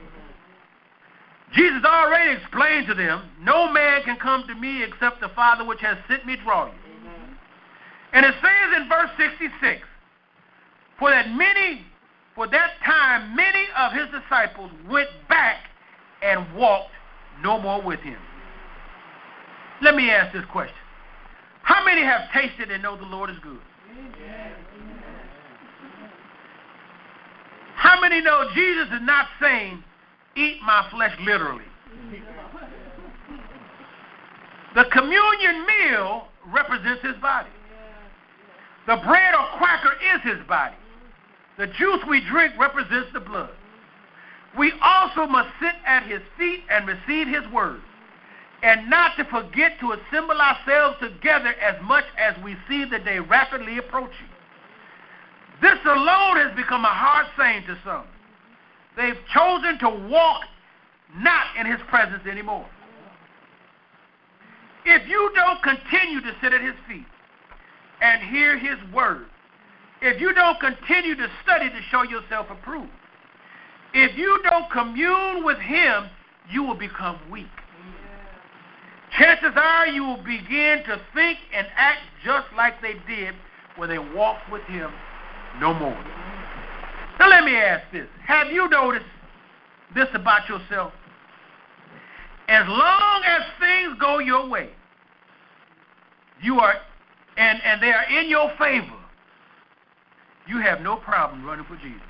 Jesus 1.54 1.84
already 1.86 2.42
explained 2.42 2.88
to 2.88 2.96
them, 2.96 3.30
No 3.42 3.72
man 3.72 4.04
can 4.04 4.18
come 4.18 4.44
to 4.48 4.56
me 4.56 4.84
except 4.84 5.22
the 5.22 5.30
Father 5.30 5.64
which 5.66 5.82
has 5.82 5.98
sent 6.08 6.26
me 6.26 6.36
draw 6.44 6.66
you. 6.66 6.74
And 8.14 8.26
it 8.26 8.34
says 8.42 8.82
in 8.82 8.90
verse 8.90 9.10
66, 9.18 9.82
For 11.00 11.10
that 11.10 11.30
many, 11.30 11.86
for 12.36 12.48
that 12.48 12.72
time 12.86 13.36
many 13.36 13.66
of 13.78 13.92
his 13.94 14.08
disciples 14.22 14.72
went 14.90 15.10
back 15.30 15.58
and 16.24 16.56
walked 16.56 16.92
no 17.42 17.60
more 17.60 17.82
with 17.82 18.00
him. 18.00 18.18
Let 19.82 19.96
me 19.96 20.10
ask 20.10 20.34
this 20.34 20.46
question. 20.52 20.76
How 21.64 21.84
many 21.86 22.02
have 22.02 22.32
tasted 22.34 22.72
and 22.72 22.82
know 22.82 22.98
the 22.98 23.06
Lord 23.06 23.30
is 23.30 23.38
good? 23.44 23.60
How 27.76 28.00
many 28.00 28.22
know 28.22 28.50
Jesus 28.54 28.88
is 28.88 29.02
not 29.02 29.28
saying, 29.42 29.84
eat 30.36 30.58
my 30.66 30.88
flesh 30.92 31.16
literally? 31.22 31.66
The 34.76 34.86
communion 34.92 35.66
meal 35.66 36.28
represents 36.48 37.04
his 37.04 37.16
body. 37.22 37.50
The 38.88 38.98
bread 38.98 39.34
or 39.36 39.46
cracker 39.58 39.94
is 40.16 40.22
his 40.24 40.46
body. 40.48 40.76
The 41.58 41.68
juice 41.68 42.02
we 42.10 42.22
drink 42.30 42.54
represents 42.60 43.10
the 43.14 43.20
blood. 43.20 43.52
We 44.58 44.74
also 44.82 45.26
must 45.28 45.50
sit 45.60 45.74
at 45.86 46.04
his 46.04 46.22
feet 46.38 46.62
and 46.70 46.88
receive 46.88 47.28
his 47.28 47.48
word. 47.52 47.82
and 48.64 48.90
not 48.90 49.18
to 49.18 49.26
forget 49.26 49.78
to 49.82 49.92
assemble 49.92 50.40
ourselves 50.40 50.96
together 51.02 51.54
as 51.62 51.76
much 51.84 52.06
as 52.18 52.34
we 52.44 52.56
see 52.68 52.86
the 52.86 52.98
day 53.00 53.20
rapidly 53.20 53.78
approaching. 53.78 54.30
This 55.62 55.78
alone 55.86 56.38
has 56.38 56.56
become 56.56 56.86
a 56.86 56.88
hard 56.88 57.28
saying 57.38 57.64
to 57.68 57.78
some. 57.84 58.06
They've 58.96 59.18
chosen 59.34 59.80
to 59.80 59.90
walk 60.10 60.42
not 61.18 61.46
in 61.60 61.66
his 61.66 61.80
presence 61.90 62.26
anymore. 62.30 62.68
If 64.86 65.08
you 65.08 65.32
don't 65.36 65.62
continue 65.64 66.22
to 66.22 66.36
sit 66.42 66.54
at 66.54 66.62
his 66.62 66.76
feet 66.88 67.06
and 68.02 68.22
hear 68.22 68.58
his 68.58 68.78
word, 68.94 69.28
if 70.02 70.20
you 70.20 70.34
don't 70.34 70.60
continue 70.60 71.16
to 71.16 71.28
study 71.44 71.70
to 71.70 71.82
show 71.90 72.04
yourself 72.04 72.48
approved, 72.50 72.92
if 73.94 74.18
you 74.18 74.40
don't 74.44 74.70
commune 74.72 75.46
with 75.46 75.60
him, 75.60 76.10
you 76.52 76.64
will 76.64 76.76
become 76.76 77.20
weak. 77.32 77.46
Chances 79.18 79.54
are 79.56 79.88
you 79.88 80.04
will 80.04 80.24
begin 80.24 80.84
to 80.86 81.00
think 81.14 81.38
and 81.54 81.68
act 81.76 82.00
just 82.26 82.48
like 82.58 82.82
they 82.82 82.96
did 83.08 83.36
when 83.78 83.88
they 83.88 84.00
walked 84.00 84.52
with 84.52 84.64
him 84.64 84.92
no 85.60 85.74
more. 85.74 86.04
Now 87.20 87.30
let 87.30 87.44
me 87.44 87.56
ask 87.56 87.84
this. 87.92 88.08
Have 88.26 88.48
you 88.48 88.70
noticed 88.70 89.06
this 89.94 90.08
about 90.14 90.48
yourself? 90.50 90.94
As 92.48 92.68
long 92.68 93.24
as 93.26 93.42
things 93.60 93.98
go 94.00 94.20
your 94.20 94.50
way, 94.50 94.70
you 96.42 96.60
are 96.60 96.76
and, 97.38 97.62
and 97.64 97.82
they 97.82 97.92
are 97.92 98.04
in 98.20 98.30
your 98.30 98.52
favor, 98.60 99.00
you 100.48 100.60
have 100.60 100.82
no 100.82 100.98
problem 100.98 101.46
running 101.46 101.66
for 101.66 101.78
Jesus. 101.78 102.02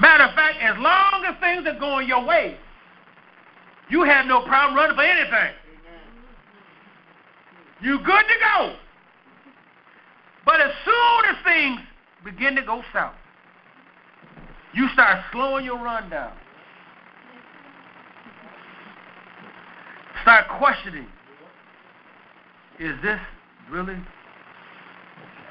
Matter 0.00 0.24
of 0.24 0.34
fact, 0.34 0.58
as 0.60 0.76
long 0.78 1.24
as 1.26 1.34
things 1.40 1.66
are 1.66 1.78
going 1.78 2.08
your 2.08 2.24
way, 2.24 2.56
you 3.90 4.04
have 4.04 4.26
no 4.26 4.42
problem 4.42 4.76
running 4.76 4.96
for 4.96 5.02
anything. 5.02 5.54
You 7.80 7.98
good 7.98 8.06
to 8.06 8.34
go. 8.56 8.76
But 10.44 10.60
as 10.60 10.72
soon 10.84 11.24
as 11.26 11.36
things 11.44 11.80
begin 12.24 12.54
to 12.56 12.62
go 12.62 12.82
south, 12.92 13.14
you 14.74 14.88
start 14.92 15.24
slowing 15.32 15.64
your 15.64 15.82
run 15.82 16.10
down. 16.10 16.32
Start 20.22 20.46
questioning 20.58 21.06
is 22.78 22.94
this 23.02 23.18
really? 23.70 23.96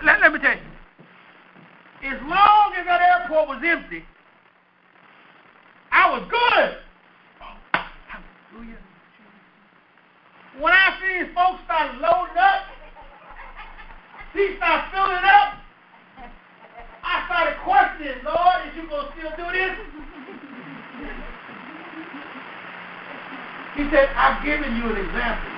Let, 0.06 0.22
let 0.22 0.32
me 0.32 0.40
tell 0.40 0.56
you. 0.56 2.10
As 2.10 2.22
long 2.22 2.74
as 2.78 2.86
that 2.86 3.02
airport 3.02 3.50
was 3.50 3.62
empty, 3.66 4.06
I 5.92 6.12
was 6.12 6.28
good. 6.30 6.78
When 10.62 10.74
I 10.74 10.98
see 11.00 11.34
folks 11.36 11.62
start 11.66 11.96
loading 12.02 12.38
up, 12.38 12.64
he 14.34 14.56
start 14.58 14.92
filling 14.92 15.24
up, 15.24 15.47
Lord, 18.00 18.62
is 18.70 18.76
you 18.76 18.88
going 18.90 19.08
to 19.08 19.12
still 19.18 19.32
do 19.38 19.52
this? 19.52 19.74
He 23.76 23.84
said, 23.90 24.10
I've 24.16 24.44
given 24.46 24.76
you 24.76 24.90
an 24.90 24.98
example. 24.98 25.52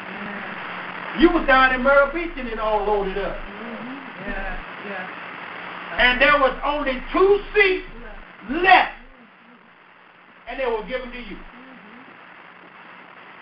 You 1.20 1.32
was 1.32 1.46
down 1.48 1.76
in 1.76 1.82
Myrtle 1.84 2.14
Beach 2.14 2.32
and 2.38 2.48
it 2.48 2.60
all 2.60 2.86
loaded 2.86 3.18
up. 3.18 3.36
Mm-hmm. 3.36 4.30
Yeah, 4.30 4.60
yeah. 4.88 6.00
And 6.00 6.22
there 6.22 6.40
was 6.40 6.58
only 6.64 7.02
two 7.12 7.42
seats 7.54 7.88
left. 8.50 8.96
And 10.48 10.60
they 10.60 10.66
were 10.66 10.84
given 10.88 11.12
to 11.12 11.18
you. 11.18 11.38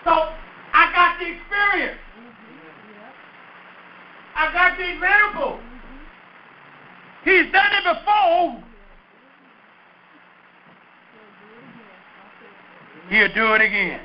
So 0.04 0.10
I 0.10 0.92
got 0.92 1.18
the 1.18 1.26
experience. 1.36 2.00
I 4.34 4.52
got 4.52 4.78
the 4.78 4.92
example. 4.92 5.60
He's 7.24 7.52
done 7.52 7.72
it 7.72 7.84
before. 7.84 8.67
He'll 13.08 13.32
do 13.32 13.54
it 13.54 13.62
again. 13.62 14.00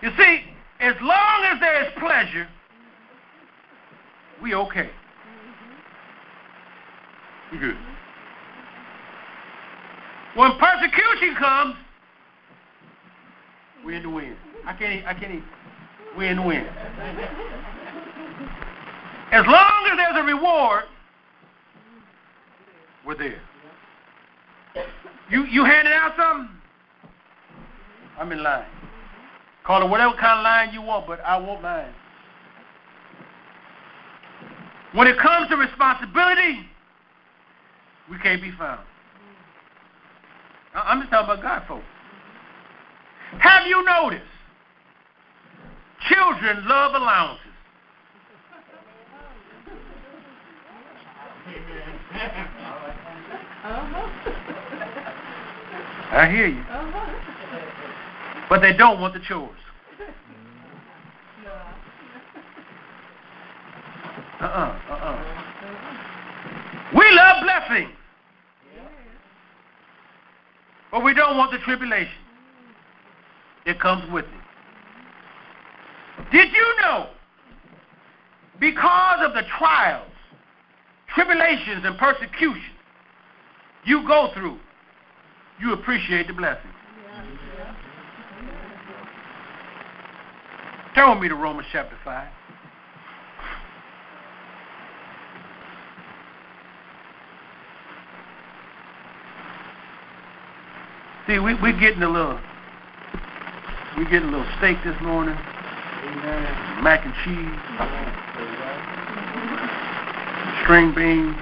You 0.00 0.10
see, 0.16 0.40
as 0.80 0.94
long 1.02 1.44
as 1.44 1.60
there 1.60 1.84
is 1.84 1.92
pleasure, 1.98 2.48
we 4.40 4.54
okay. 4.54 4.88
We 7.50 7.58
good. 7.58 7.76
When 10.36 10.52
persecution 10.58 11.34
comes, 11.36 11.74
we 13.84 13.96
in 13.96 14.02
the 14.04 14.10
wind. 14.10 14.36
I 14.64 14.72
can't. 14.74 15.04
I 15.04 15.14
can't. 15.14 15.42
We 16.16 16.28
in 16.28 16.36
the 16.36 16.42
wind. 16.42 16.68
As 19.32 19.44
long 19.46 19.88
as 19.90 19.96
there's 19.96 20.16
a 20.16 20.22
reward, 20.22 20.84
we're 23.04 23.16
there. 23.16 23.40
You 25.28 25.44
you 25.46 25.64
handing 25.64 25.92
out 25.92 26.14
something? 26.16 26.57
I'm 28.18 28.32
in 28.32 28.42
line. 28.42 28.66
Call 29.64 29.82
it 29.82 29.88
whatever 29.88 30.14
kind 30.14 30.38
of 30.40 30.44
line 30.44 30.72
you 30.72 30.82
want, 30.82 31.06
but 31.06 31.20
I 31.20 31.36
want 31.36 31.62
mine. 31.62 31.92
When 34.92 35.06
it 35.06 35.18
comes 35.18 35.48
to 35.50 35.56
responsibility, 35.56 36.66
we 38.10 38.18
can't 38.18 38.40
be 38.40 38.50
found. 38.52 38.80
I'm 40.74 41.00
just 41.00 41.10
talking 41.10 41.30
about 41.30 41.42
God 41.42 41.62
folks. 41.68 41.84
Have 43.40 43.66
you 43.66 43.84
noticed? 43.84 44.24
Children 46.08 46.66
love 46.66 46.94
allowances. 46.94 47.44
I 56.10 56.30
hear 56.30 56.46
you. 56.46 56.60
Uh-huh. 56.60 57.27
But 58.48 58.60
they 58.60 58.72
don't 58.72 59.00
want 59.00 59.14
the 59.14 59.20
chores. 59.20 59.50
Uh-uh, 64.40 64.80
uh-uh. 64.90 65.38
We 66.96 67.04
love 67.10 67.42
blessings. 67.42 67.90
But 70.90 71.04
we 71.04 71.12
don't 71.12 71.36
want 71.36 71.52
the 71.52 71.58
tribulation. 71.58 72.14
It 73.66 73.78
comes 73.80 74.10
with 74.10 74.24
it. 74.24 74.30
Did 76.32 76.50
you 76.52 76.76
know? 76.80 77.10
Because 78.58 79.18
of 79.20 79.34
the 79.34 79.42
trials, 79.58 80.10
tribulations, 81.14 81.84
and 81.84 81.98
persecution 81.98 82.72
you 83.84 84.06
go 84.06 84.30
through, 84.34 84.58
you 85.60 85.72
appreciate 85.72 86.26
the 86.26 86.32
blessings. 86.32 86.74
Turn 90.98 91.10
with 91.10 91.22
me 91.22 91.28
to 91.28 91.36
Romans 91.36 91.68
chapter 91.70 91.96
5. 92.04 92.28
See, 101.28 101.38
we, 101.38 101.54
we're 101.54 101.78
getting 101.78 102.02
a 102.02 102.10
little, 102.10 102.40
we're 103.96 104.10
getting 104.10 104.30
a 104.30 104.38
little 104.38 104.46
steak 104.58 104.78
this 104.84 105.00
morning. 105.00 105.36
Amen. 105.36 106.82
Mac 106.82 107.04
and 107.04 107.14
cheese. 107.22 107.60
String 110.64 110.92
beans. 110.96 111.36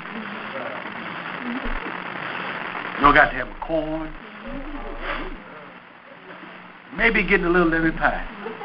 You 3.00 3.14
got 3.14 3.30
to 3.30 3.36
have 3.36 3.48
a 3.48 3.66
corn. 3.66 4.12
Maybe 6.94 7.22
getting 7.22 7.46
a 7.46 7.50
little 7.50 7.70
lemon 7.70 7.96
pie. 7.96 8.55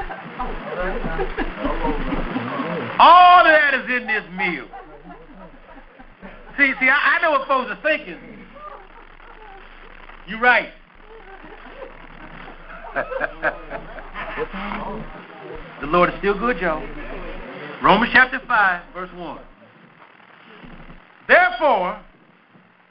All 3.00 3.40
of 3.40 3.46
that 3.48 3.74
is 3.74 3.90
in 3.90 4.08
this 4.08 4.24
meal. 4.38 4.68
See, 6.58 6.74
see, 6.80 6.90
I, 6.90 7.18
I 7.18 7.22
know 7.22 7.32
what 7.32 7.48
folks 7.48 7.72
are 7.72 7.80
thinking. 7.82 8.18
You're 10.28 10.40
right. 10.40 10.70
the 15.82 15.88
Lord 15.88 16.10
is 16.10 16.16
still 16.20 16.38
good, 16.38 16.60
y'all. 16.60 16.86
Romans 17.84 18.12
chapter 18.14 18.40
5, 18.48 18.94
verse 18.94 19.10
1. 19.16 19.40
Therefore, 21.28 22.00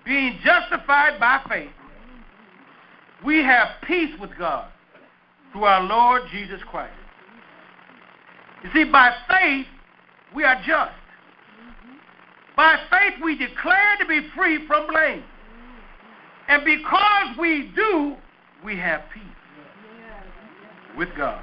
being 0.05 0.39
justified 0.45 1.21
by 1.21 1.41
faith, 1.49 1.71
we 3.25 3.39
have 3.39 3.69
peace 3.87 4.11
with 4.21 4.31
God 4.39 4.71
through 5.53 5.65
our 5.65 5.83
Lord 5.83 6.23
Jesus 6.33 6.61
Christ. 6.71 7.00
You 8.63 8.71
see, 8.75 8.85
by 8.85 9.15
faith, 9.29 9.67
we 10.35 10.45
are 10.45 10.57
just. 10.67 10.93
By 12.57 12.77
faith, 12.91 13.15
we 13.23 13.37
declare 13.37 13.97
to 13.99 14.07
be 14.07 14.29
free 14.37 14.67
from 14.67 14.87
blame. 14.87 15.23
And 16.49 16.65
because 16.65 17.39
we 17.39 17.73
do, 17.75 18.17
we 18.65 18.77
have 18.77 19.03
peace. 19.15 19.23
with 20.97 21.09
God. 21.17 21.43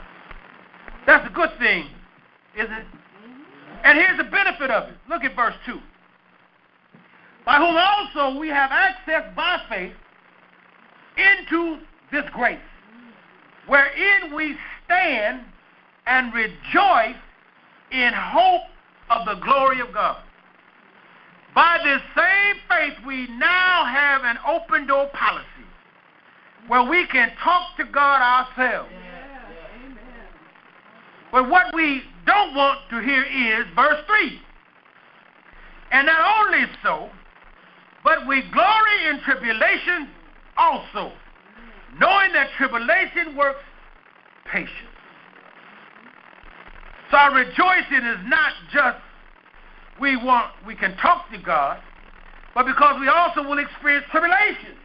That's 1.05 1.25
a 1.27 1.33
good 1.33 1.49
thing, 1.57 1.87
isn't 2.55 2.71
it? 2.71 2.85
And 3.83 3.97
here's 3.97 4.17
the 4.17 4.25
benefit 4.25 4.69
of 4.69 4.89
it. 4.89 4.95
Look 5.09 5.23
at 5.23 5.35
verse 5.35 5.55
2. 5.65 5.79
By 7.45 7.57
whom 7.57 7.77
also 7.77 8.37
we 8.37 8.49
have 8.49 8.71
access 8.71 9.23
by 9.35 9.61
faith 9.69 9.93
into 11.17 11.77
this 12.11 12.25
grace, 12.33 12.59
wherein 13.67 14.35
we 14.35 14.55
stand 14.85 15.41
and 16.07 16.33
rejoice 16.33 17.15
in 17.91 18.11
hope 18.13 18.63
of 19.09 19.25
the 19.25 19.35
glory 19.43 19.79
of 19.81 19.93
God. 19.93 20.17
By 21.53 21.79
this 21.83 22.01
same 22.15 22.55
faith, 22.69 23.05
we 23.05 23.27
now 23.37 23.85
have 23.85 24.23
an 24.23 24.37
open 24.47 24.87
door 24.87 25.09
policy 25.13 25.45
where 26.67 26.83
we 26.83 27.07
can 27.07 27.31
talk 27.43 27.75
to 27.77 27.85
God 27.85 28.21
ourselves. 28.21 28.89
But 31.31 31.49
what 31.49 31.73
we 31.73 32.03
don't 32.25 32.55
want 32.55 32.79
to 32.89 32.99
hear 32.99 33.23
is 33.23 33.65
verse 33.75 33.99
3. 34.05 34.39
And 35.91 36.07
not 36.07 36.45
only 36.45 36.65
so, 36.83 37.09
but 38.03 38.27
we 38.27 38.41
glory 38.51 39.07
in 39.09 39.19
tribulation 39.21 40.09
also, 40.57 41.11
knowing 41.99 42.33
that 42.33 42.49
tribulation 42.57 43.35
works 43.35 43.59
patience. 44.45 44.96
So 47.11 47.17
our 47.17 47.33
rejoicing 47.33 48.05
is 48.05 48.17
not 48.25 48.53
just 48.73 48.97
we 49.99 50.17
want 50.17 50.51
we 50.65 50.75
can 50.75 50.95
talk 50.97 51.29
to 51.31 51.37
God, 51.37 51.79
but 52.53 52.65
because 52.65 52.99
we 52.99 53.07
also 53.07 53.43
will 53.43 53.59
experience 53.59 54.05
tribulation. 54.11 54.75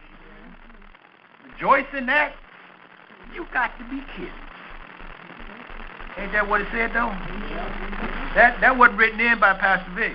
Rejoice 1.51 1.85
in 1.97 2.05
that. 2.07 2.33
You 3.33 3.45
got 3.53 3.77
to 3.77 3.83
be 3.85 4.01
kidding. 4.15 4.31
Ain't 6.17 6.31
that 6.31 6.47
what 6.47 6.61
it 6.61 6.67
said 6.71 6.91
though? 6.91 7.11
That 8.35 8.57
that 8.61 8.77
wasn't 8.77 8.97
written 8.97 9.19
in 9.19 9.39
by 9.39 9.53
Pastor 9.53 9.91
Vic. 9.95 10.13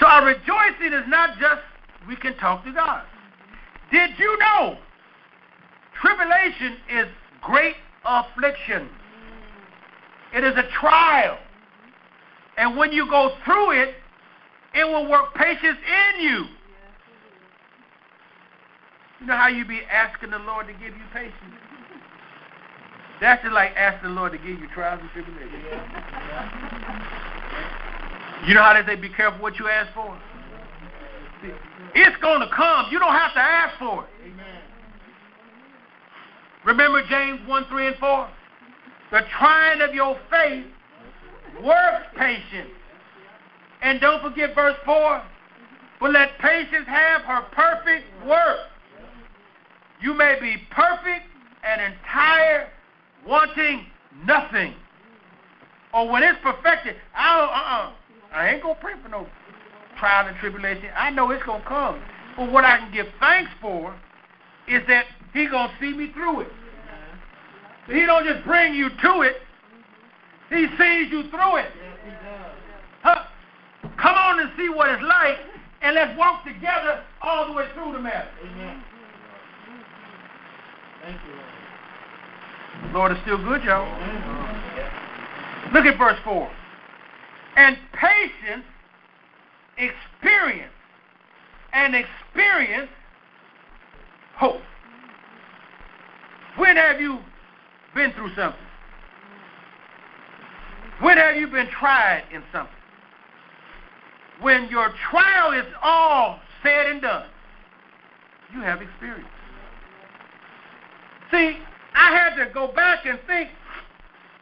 So 0.00 0.06
our 0.06 0.26
rejoicing 0.26 0.92
is 0.92 1.04
not 1.08 1.38
just 1.38 1.60
we 2.08 2.16
can 2.16 2.36
talk 2.36 2.64
to 2.64 2.72
God. 2.72 3.04
Did 3.92 4.10
you 4.18 4.38
know 4.38 4.76
tribulation 6.00 6.76
is 6.90 7.06
great 7.40 7.76
affliction? 8.04 8.88
It 10.32 10.44
is 10.44 10.56
a 10.56 10.64
trial. 10.80 11.38
And 12.56 12.76
when 12.76 12.92
you 12.92 13.08
go 13.08 13.36
through 13.44 13.72
it, 13.72 13.94
it 14.74 14.84
will 14.84 15.08
work 15.08 15.34
patience 15.34 15.78
in 15.78 16.22
you. 16.22 16.44
You 19.20 19.26
know 19.26 19.36
how 19.36 19.48
you 19.48 19.64
be 19.64 19.80
asking 19.90 20.30
the 20.30 20.38
Lord 20.38 20.66
to 20.66 20.72
give 20.74 20.94
you 20.94 21.04
patience? 21.12 21.34
That's 23.20 23.42
just 23.42 23.54
like 23.54 23.70
asking 23.76 24.10
the 24.10 24.14
Lord 24.14 24.32
to 24.32 24.38
give 24.38 24.58
you 24.58 24.68
trials 24.74 25.00
and 25.00 25.10
tribulations. 25.10 25.64
You 28.46 28.54
know 28.54 28.62
how 28.62 28.74
they 28.74 28.84
say, 28.86 28.96
be 29.00 29.08
careful 29.08 29.40
what 29.40 29.58
you 29.58 29.68
ask 29.68 29.94
for? 29.94 30.18
It's 31.94 32.16
going 32.20 32.40
to 32.40 32.48
come. 32.54 32.86
You 32.90 32.98
don't 32.98 33.14
have 33.14 33.32
to 33.34 33.40
ask 33.40 33.78
for 33.78 34.04
it. 34.04 34.10
Remember 36.64 37.02
James 37.08 37.40
1, 37.46 37.66
3, 37.68 37.86
and 37.88 37.96
4? 37.96 38.30
The 39.12 39.20
trying 39.38 39.80
of 39.80 39.94
your 39.94 40.18
faith 40.30 40.66
works 41.62 42.06
patience. 42.16 42.70
And 43.82 44.00
don't 44.00 44.22
forget 44.22 44.54
verse 44.54 44.76
4. 44.84 45.22
But 46.00 46.12
let 46.12 46.38
patience 46.38 46.86
have 46.86 47.22
her 47.22 47.42
perfect 47.52 48.04
work. 48.26 48.58
You 50.00 50.14
may 50.14 50.38
be 50.40 50.56
perfect 50.70 51.26
and 51.62 51.80
entire, 51.92 52.68
wanting 53.26 53.86
nothing. 54.26 54.74
Or 55.92 56.10
when 56.10 56.22
it's 56.22 56.38
perfected, 56.42 56.96
I 57.14 57.40
uh-uh. 57.40 57.92
I 58.34 58.48
ain't 58.48 58.62
to 58.62 58.74
pray 58.80 58.94
for 59.02 59.08
no 59.08 59.26
trial 59.96 60.26
and 60.26 60.36
tribulation. 60.38 60.88
I 60.96 61.10
know 61.10 61.30
it's 61.30 61.44
to 61.44 61.62
come. 61.66 62.02
But 62.36 62.50
what 62.50 62.64
I 62.64 62.78
can 62.78 62.92
give 62.92 63.06
thanks 63.20 63.52
for 63.60 63.94
is 64.66 64.82
that 64.88 65.06
he 65.34 65.46
going 65.46 65.68
to 65.68 65.74
see 65.80 65.92
me 65.92 66.10
through 66.12 66.42
it. 66.42 66.48
He 67.86 68.06
don't 68.06 68.24
just 68.24 68.44
bring 68.46 68.72
you 68.72 68.88
to 68.88 69.20
it. 69.20 69.36
He 70.48 70.66
sees 70.78 71.10
you 71.10 71.24
through 71.28 71.56
it. 71.56 71.70
Huh? 73.02 73.24
Come 74.00 74.14
on 74.14 74.40
and 74.40 74.50
see 74.56 74.68
what 74.70 74.88
it's 74.88 75.02
like, 75.02 75.36
and 75.82 75.94
let's 75.94 76.16
walk 76.16 76.44
together 76.44 77.02
all 77.20 77.46
the 77.46 77.52
way 77.52 77.66
through 77.74 77.92
the 77.92 77.98
matter. 77.98 78.30
Amen. 78.42 78.82
Thank 81.02 81.18
you, 81.26 81.34
Lord. 81.34 82.94
Lord 82.94 83.12
is 83.12 83.18
still 83.22 83.38
good, 83.38 83.62
y'all. 83.64 83.84
Look 85.74 85.84
at 85.84 85.98
verse 85.98 86.18
4. 86.24 86.50
And 87.56 87.76
patience, 87.92 88.64
experience, 89.76 90.72
and 91.72 91.94
experience, 91.94 92.88
hope. 94.36 94.60
When 96.56 96.76
have 96.76 97.00
you 97.00 97.18
been 97.94 98.12
through 98.12 98.34
something? 98.34 98.60
When 101.00 101.18
have 101.18 101.36
you 101.36 101.48
been 101.48 101.68
tried 101.68 102.24
in 102.32 102.42
something? 102.52 102.74
When 104.40 104.68
your 104.68 104.92
trial 105.10 105.52
is 105.52 105.66
all 105.82 106.40
said 106.62 106.86
and 106.86 107.00
done, 107.02 107.28
you 108.52 108.60
have 108.60 108.82
experience. 108.82 109.28
See, 111.30 111.58
I 111.94 112.10
had 112.12 112.36
to 112.36 112.50
go 112.52 112.68
back 112.68 113.06
and 113.06 113.18
think, 113.26 113.50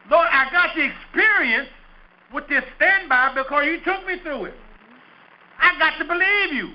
Lord, 0.09 0.27
I 0.31 0.51
got 0.51 0.75
the 0.75 0.83
experience 0.83 1.69
with 2.33 2.47
this 2.49 2.63
standby 2.75 3.33
because 3.35 3.65
you 3.65 3.79
took 3.83 4.05
me 4.05 4.19
through 4.21 4.45
it. 4.45 4.53
I 5.59 5.77
got 5.79 5.97
to 5.97 6.05
believe 6.05 6.53
you. 6.53 6.73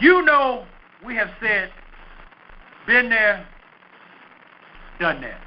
You 0.00 0.22
know, 0.22 0.66
we 1.04 1.14
have 1.16 1.30
said, 1.40 1.70
been 2.86 3.08
there, 3.08 3.46
done 5.00 5.20
that. 5.22 5.40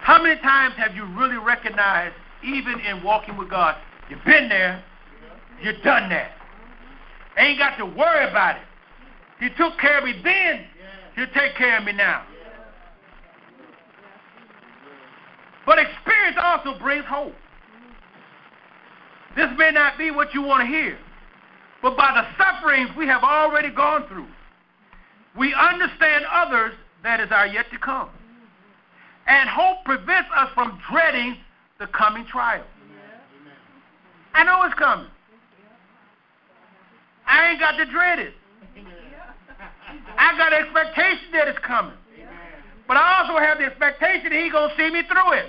How 0.00 0.22
many 0.22 0.40
times 0.40 0.74
have 0.76 0.94
you 0.94 1.06
really 1.18 1.38
recognized, 1.38 2.14
even 2.44 2.78
in 2.80 3.02
walking 3.02 3.36
with 3.36 3.50
God, 3.50 3.76
you've 4.10 4.24
been 4.24 4.48
there, 4.48 4.82
you've 5.62 5.82
done 5.82 6.08
that? 6.10 6.32
Ain't 7.38 7.58
got 7.58 7.76
to 7.78 7.86
worry 7.86 8.28
about 8.28 8.56
it. 8.56 8.62
He 9.40 9.48
took 9.56 9.78
care 9.78 9.98
of 9.98 10.04
me 10.04 10.14
then, 10.22 10.64
he'll 11.16 11.26
take 11.34 11.56
care 11.56 11.78
of 11.78 11.84
me 11.84 11.92
now. 11.92 12.24
But 15.66 15.78
experience 15.78 16.36
also 16.40 16.78
brings 16.78 17.04
hope. 17.06 17.32
This 19.36 19.48
may 19.56 19.70
not 19.72 19.98
be 19.98 20.10
what 20.10 20.32
you 20.32 20.42
want 20.42 20.62
to 20.62 20.66
hear, 20.66 20.98
but 21.84 21.98
by 21.98 22.12
the 22.14 22.26
sufferings 22.42 22.88
we 22.96 23.06
have 23.06 23.22
already 23.22 23.68
gone 23.68 24.08
through, 24.08 24.26
we 25.38 25.52
understand 25.52 26.24
others 26.32 26.72
that 27.02 27.20
is 27.20 27.30
our 27.30 27.46
yet 27.46 27.66
to 27.72 27.78
come. 27.78 28.08
And 29.26 29.50
hope 29.50 29.84
prevents 29.84 30.30
us 30.34 30.48
from 30.54 30.80
dreading 30.90 31.36
the 31.78 31.86
coming 31.88 32.24
trial. 32.24 32.64
I 34.32 34.44
know 34.44 34.62
it's 34.62 34.74
coming. 34.76 35.08
I 37.26 37.50
ain't 37.50 37.60
got 37.60 37.72
to 37.72 37.84
dread 37.84 38.18
it. 38.18 38.32
I 40.16 40.38
got 40.38 40.54
an 40.54 40.64
expectation 40.64 41.32
that 41.32 41.48
it's 41.48 41.58
coming. 41.58 41.96
But 42.88 42.96
I 42.96 43.20
also 43.20 43.38
have 43.38 43.58
the 43.58 43.64
expectation 43.64 44.30
that 44.30 44.42
he's 44.42 44.52
going 44.52 44.70
to 44.70 44.76
see 44.76 44.90
me 44.90 45.02
through 45.02 45.32
it. 45.34 45.46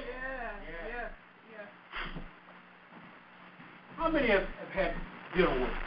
How 3.96 4.10
many 4.10 4.28
have, 4.28 4.44
have 4.44 4.70
had 4.74 4.96
work? 5.38 5.50
Mm-hmm. 5.60 5.85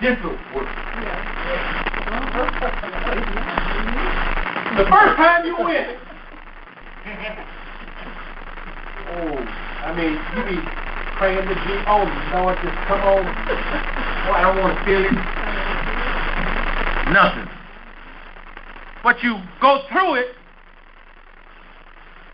Dental 0.00 0.38
work. 0.54 0.68
the 4.76 4.86
first 4.90 5.16
time 5.16 5.46
you 5.46 5.56
went. 5.64 5.98
oh, 9.08 9.38
I 9.84 9.94
mean, 9.94 10.20
you 10.34 10.44
be 10.44 10.60
praying 11.18 11.48
to 11.48 11.54
G. 11.54 11.82
Oh, 11.88 12.04
Lord, 12.30 12.58
just 12.62 12.76
come 12.86 13.00
on. 13.00 13.46
Oh, 14.26 14.32
I 14.32 14.42
don't 14.42 14.58
want 14.58 14.78
to 14.78 14.84
feel 14.84 15.04
it. 15.04 15.12
Nothing. 17.10 17.48
But 19.02 19.22
you 19.22 19.38
go 19.60 19.82
through 19.90 20.16
it, 20.16 20.26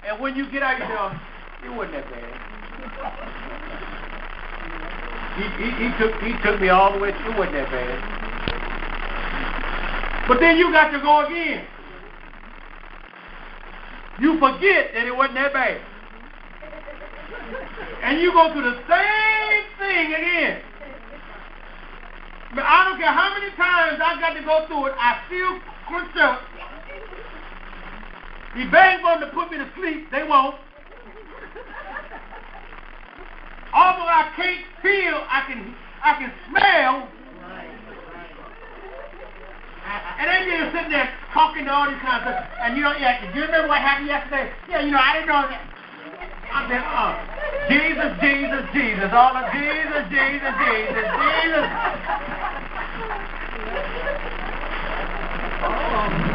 and 0.07 0.21
when 0.21 0.37
you 0.37 0.51
get 0.51 0.63
out, 0.63 0.79
you 0.79 0.85
say, 0.87 1.67
it 1.67 1.71
wasn't 1.71 1.95
that 1.95 2.11
bad. 2.11 2.35
He, 5.37 5.43
he, 5.43 5.71
he, 5.71 5.99
took, 5.99 6.23
he 6.23 6.33
took 6.43 6.61
me 6.61 6.69
all 6.69 6.93
the 6.93 6.99
way 6.99 7.13
through. 7.13 7.37
Wasn't 7.37 7.55
that 7.55 7.71
bad. 7.71 7.99
But 10.29 10.41
then 10.41 10.57
you 10.57 10.73
got 10.73 10.91
to 10.91 11.01
go 11.01 11.27
again. 11.27 11.67
You 14.21 14.39
forget 14.39 14.95
that 14.95 15.07
it 15.07 15.17
wasn't 15.17 15.35
that 15.35 15.53
bad. 15.53 15.81
And 18.03 18.21
you 18.21 18.33
go 18.33 18.53
through 18.53 18.63
the 18.63 18.79
same 18.89 19.63
thing 19.79 20.15
again. 20.15 20.63
But 22.55 22.65
I 22.65 22.85
don't 22.85 22.99
care 22.99 23.13
how 23.13 23.35
many 23.35 23.51
times 23.57 24.01
I 24.01 24.21
got 24.21 24.35
to 24.35 24.43
go 24.45 24.67
through 24.69 24.87
it, 24.87 24.95
I 24.99 25.23
still 25.27 25.59
crunch 25.89 26.17
up. 26.17 26.43
He 28.55 28.65
begged 28.71 29.03
for 29.03 29.19
them 29.19 29.29
to 29.29 29.35
put 29.35 29.51
me 29.51 29.59
to 29.59 29.69
sleep. 29.75 30.11
They 30.13 30.23
won't. 30.23 30.64
Although 33.75 34.07
I 34.07 34.31
can't 34.37 34.63
feel, 34.83 35.19
I 35.29 35.43
can 35.51 35.75
I 36.05 36.15
can 36.15 36.33
smell. 36.49 37.09
And 40.17 40.31
they 40.31 40.47
just 40.47 40.73
sitting 40.73 40.91
there 40.91 41.11
talking 41.35 41.65
to 41.67 41.73
all 41.73 41.91
these 41.91 42.01
kinds 42.01 42.23
of 42.27 42.35
stuff. 42.35 42.49
And 42.63 42.77
you 42.77 42.83
know, 42.85 42.95
yeah, 42.97 43.21
do 43.33 43.39
you 43.39 43.45
remember 43.45 43.69
what 43.69 43.81
happened 43.83 44.07
yesterday? 44.07 44.53
Yeah, 44.69 44.81
you 44.83 44.93
know, 44.93 44.99
I 45.03 45.13
didn't 45.15 45.29
know 45.29 45.49
that. 45.51 45.67
I 46.55 46.69
said, 46.71 46.85
uh, 46.87 47.19
Jesus, 47.69 48.15
Jesus, 48.23 48.65
Jesus, 48.73 49.11
all 49.13 49.37
of 49.37 49.51
Jesus, 49.53 50.07
Jesus, 50.09 50.55
Jesus, 50.63 51.07
Jesus. 55.59 56.31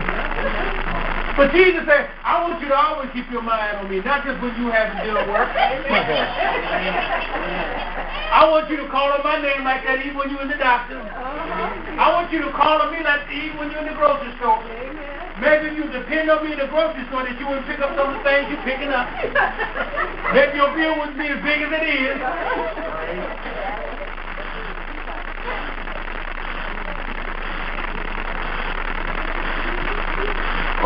But 1.39 1.55
Jesus 1.55 1.87
said, 1.87 2.11
I 2.27 2.43
want 2.43 2.59
you 2.59 2.67
to 2.67 2.75
always 2.75 3.07
keep 3.15 3.31
your 3.31 3.39
mind 3.39 3.79
on 3.79 3.87
me, 3.87 4.03
not 4.03 4.27
just 4.27 4.43
when 4.43 4.51
you 4.59 4.67
have 4.75 4.91
to 4.91 4.99
do 5.07 5.15
work. 5.31 5.47
I 8.35 8.43
want 8.43 8.67
you 8.67 8.75
to 8.75 8.91
call 8.91 9.07
on 9.15 9.23
my 9.23 9.39
name 9.39 9.63
like 9.63 9.87
that 9.87 10.03
even 10.03 10.19
when 10.19 10.27
you're 10.35 10.43
in 10.43 10.51
the 10.51 10.59
doctor. 10.59 10.99
Uh-huh. 10.99 11.95
I 11.95 12.11
want 12.11 12.27
you 12.35 12.43
to 12.43 12.51
call 12.51 12.83
on 12.83 12.91
me 12.91 12.99
like 13.07 13.31
even 13.31 13.55
when 13.55 13.71
you're 13.71 13.79
in 13.79 13.87
the 13.87 13.95
grocery 13.95 14.35
store. 14.35 14.67
Maybe 15.39 15.79
you 15.79 15.87
depend 15.87 16.27
on 16.27 16.43
me 16.43 16.51
in 16.51 16.59
the 16.59 16.67
grocery 16.67 17.07
store 17.07 17.23
that 17.23 17.39
you 17.39 17.47
wouldn't 17.47 17.71
pick 17.71 17.79
up 17.79 17.95
some 17.95 18.11
of 18.11 18.19
the 18.19 18.23
things 18.27 18.51
you're 18.51 18.59
picking 18.67 18.91
up. 18.91 19.07
Maybe 20.35 20.59
your 20.59 20.75
bill 20.75 20.99
wouldn't 20.99 21.15
be 21.15 21.31
as 21.31 21.39
big 21.39 21.63
as 21.63 21.71
it 21.71 21.87
is. 21.87 22.19
Uh-huh. 22.19 23.88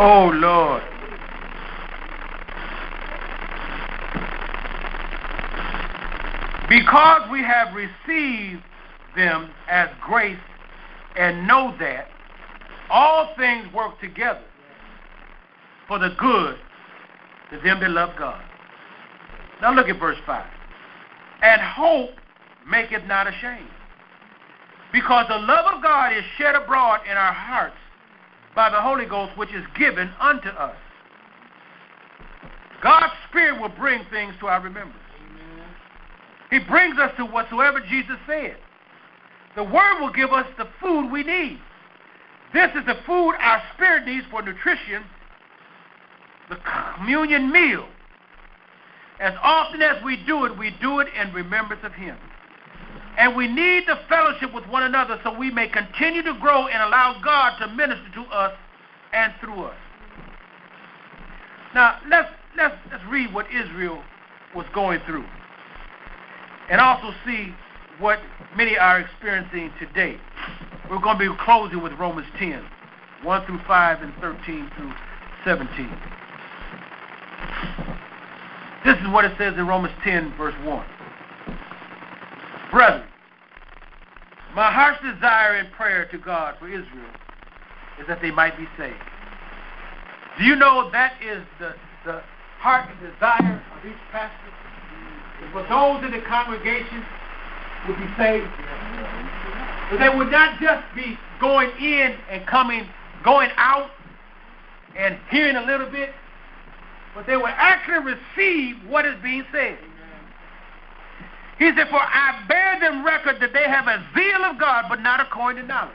Oh, 0.06 0.30
Lord. 0.34 0.84
Because 6.68 7.32
we 7.32 7.42
have 7.42 7.74
received 7.74 8.64
them 9.16 9.50
as 9.70 9.88
grace 10.02 10.36
and 11.18 11.48
know 11.48 11.74
that 11.80 12.10
all 12.90 13.34
things 13.38 13.72
work 13.74 13.98
together 14.02 14.44
for 15.88 16.00
the 16.00 16.10
good 16.20 16.58
to 17.52 17.62
them 17.62 17.80
that 17.80 17.90
love 17.90 18.10
God. 18.20 18.44
Now 19.62 19.74
look 19.74 19.88
at 19.88 19.98
verse 20.02 20.18
5. 20.26 20.46
And 21.44 21.62
hope 21.62 22.10
maketh 22.70 23.06
not 23.06 23.28
ashamed. 23.28 23.70
Because 24.92 25.28
the 25.30 25.38
love 25.38 25.74
of 25.74 25.82
God 25.82 26.12
is 26.12 26.26
shed 26.38 26.56
abroad 26.56 27.00
in 27.10 27.16
our 27.16 27.32
hearts 27.32 27.78
by 28.56 28.70
the 28.70 28.80
Holy 28.82 29.06
Ghost, 29.06 29.38
which 29.38 29.54
is 29.54 29.64
given 29.78 30.12
unto 30.20 30.50
us. 30.50 30.76
God's 32.82 33.14
Spirit 33.30 33.62
will 33.62 33.70
bring 33.70 34.04
things 34.12 34.34
to 34.40 34.48
our 34.48 34.62
remembrance. 34.62 35.00
Amen. 35.20 35.66
He 36.52 36.60
brings 36.60 37.00
us 37.00 37.12
to 37.18 37.26
whatsoever 37.26 37.80
Jesus 37.80 38.18
said. 38.28 38.58
The 39.56 39.64
Word 39.64 40.02
will 40.02 40.12
give 40.12 40.32
us 40.34 40.46
the 40.58 40.68
food 40.82 41.12
we 41.12 41.24
need. 41.24 41.60
This 42.54 42.70
is 42.76 42.86
the 42.86 42.98
food 43.06 43.34
our 43.40 43.62
spirit 43.74 44.06
needs 44.06 44.26
for 44.30 44.42
nutrition, 44.42 45.04
the 46.50 46.58
communion 46.98 47.52
meal. 47.52 47.88
As 49.20 49.34
often 49.42 49.82
as 49.82 50.04
we 50.04 50.18
do 50.26 50.46
it, 50.46 50.58
we 50.58 50.76
do 50.82 51.00
it 51.00 51.08
in 51.20 51.34
remembrance 51.34 51.84
of 51.84 51.94
Him. 51.94 52.18
And 53.18 53.36
we 53.36 53.48
need 53.48 53.84
the 53.88 54.00
fellowship 54.10 54.54
with 54.54 54.66
one 54.68 54.84
another 54.84 55.20
so 55.24 55.38
we 55.38 55.52
may 55.52 55.68
continue 55.68 56.24
to 56.24 56.34
grow 56.40 56.68
and 56.68 56.82
allow 56.82 57.22
God 57.24 57.58
to 57.60 57.68
minister 57.74 58.10
to 58.16 58.22
us 58.24 58.54
and 59.14 59.34
through 59.40 59.66
us. 59.66 59.76
Now, 61.76 62.00
let's, 62.10 62.30
let's, 62.58 62.76
let's 62.92 63.04
read 63.06 63.34
what 63.34 63.46
Israel 63.54 64.04
was 64.56 64.66
going 64.74 65.00
through 65.06 65.26
and 66.70 66.80
also 66.80 67.12
see 67.26 67.54
what 68.00 68.20
many 68.56 68.78
are 68.78 69.00
experiencing 69.00 69.72
today. 69.80 70.18
We're 70.90 71.02
going 71.02 71.18
to 71.18 71.32
be 71.32 71.38
closing 71.44 71.82
with 71.82 71.94
Romans 71.94 72.28
10 72.40 72.64
1 73.24 73.46
through 73.46 73.60
5 73.66 74.02
and 74.02 74.14
13 74.20 74.72
through 74.76 74.92
17. 75.46 75.90
This 78.86 78.98
is 78.98 79.08
what 79.14 79.24
it 79.24 79.32
says 79.38 79.54
in 79.58 79.66
Romans 79.66 79.94
10, 80.04 80.36
verse 80.36 80.54
1. 80.64 80.86
Brethren, 82.74 83.08
my 84.56 84.72
heart's 84.72 84.98
desire 85.04 85.58
and 85.58 85.72
prayer 85.74 86.08
to 86.10 86.18
God 86.18 86.56
for 86.58 86.68
Israel 86.68 87.14
is 88.02 88.08
that 88.08 88.20
they 88.20 88.32
might 88.32 88.58
be 88.58 88.66
saved. 88.80 88.98
Do 90.40 90.44
you 90.44 90.56
know 90.56 90.90
that 90.90 91.14
is 91.22 91.44
the, 91.60 91.76
the 92.04 92.24
heart 92.58 92.90
and 92.90 93.14
desire 93.14 93.62
of 93.62 93.86
each 93.86 94.02
pastor? 94.12 94.50
For 95.52 95.62
those 95.70 96.04
in 96.04 96.18
the 96.18 96.26
congregation 96.26 97.06
would 97.88 97.98
be 97.98 98.10
saved. 98.18 98.50
But 99.92 100.00
they 100.00 100.10
would 100.10 100.32
not 100.32 100.60
just 100.60 100.84
be 100.96 101.16
going 101.40 101.70
in 101.80 102.18
and 102.32 102.48
coming, 102.48 102.90
going 103.24 103.52
out 103.58 103.92
and 104.98 105.20
hearing 105.30 105.58
a 105.58 105.64
little 105.64 105.92
bit, 105.92 106.10
but 107.14 107.28
they 107.28 107.38
would 107.38 107.54
actually 107.54 108.18
receive 108.18 108.78
what 108.90 109.06
is 109.06 109.14
being 109.22 109.46
said. 109.52 109.78
He 111.60 111.70
said, 111.78 111.88
For 111.90 112.02
I 112.02 112.44
bear 112.48 112.80
them 112.80 113.06
record 113.06 113.40
that 113.40 113.54
they 113.54 113.70
have 113.70 113.88
a 113.88 114.02
zeal 114.16 114.44
of 114.46 114.60
God, 114.60 114.86
but 114.90 115.02
not 115.02 115.20
according 115.20 115.62
to 115.62 115.68
knowledge. 115.68 115.94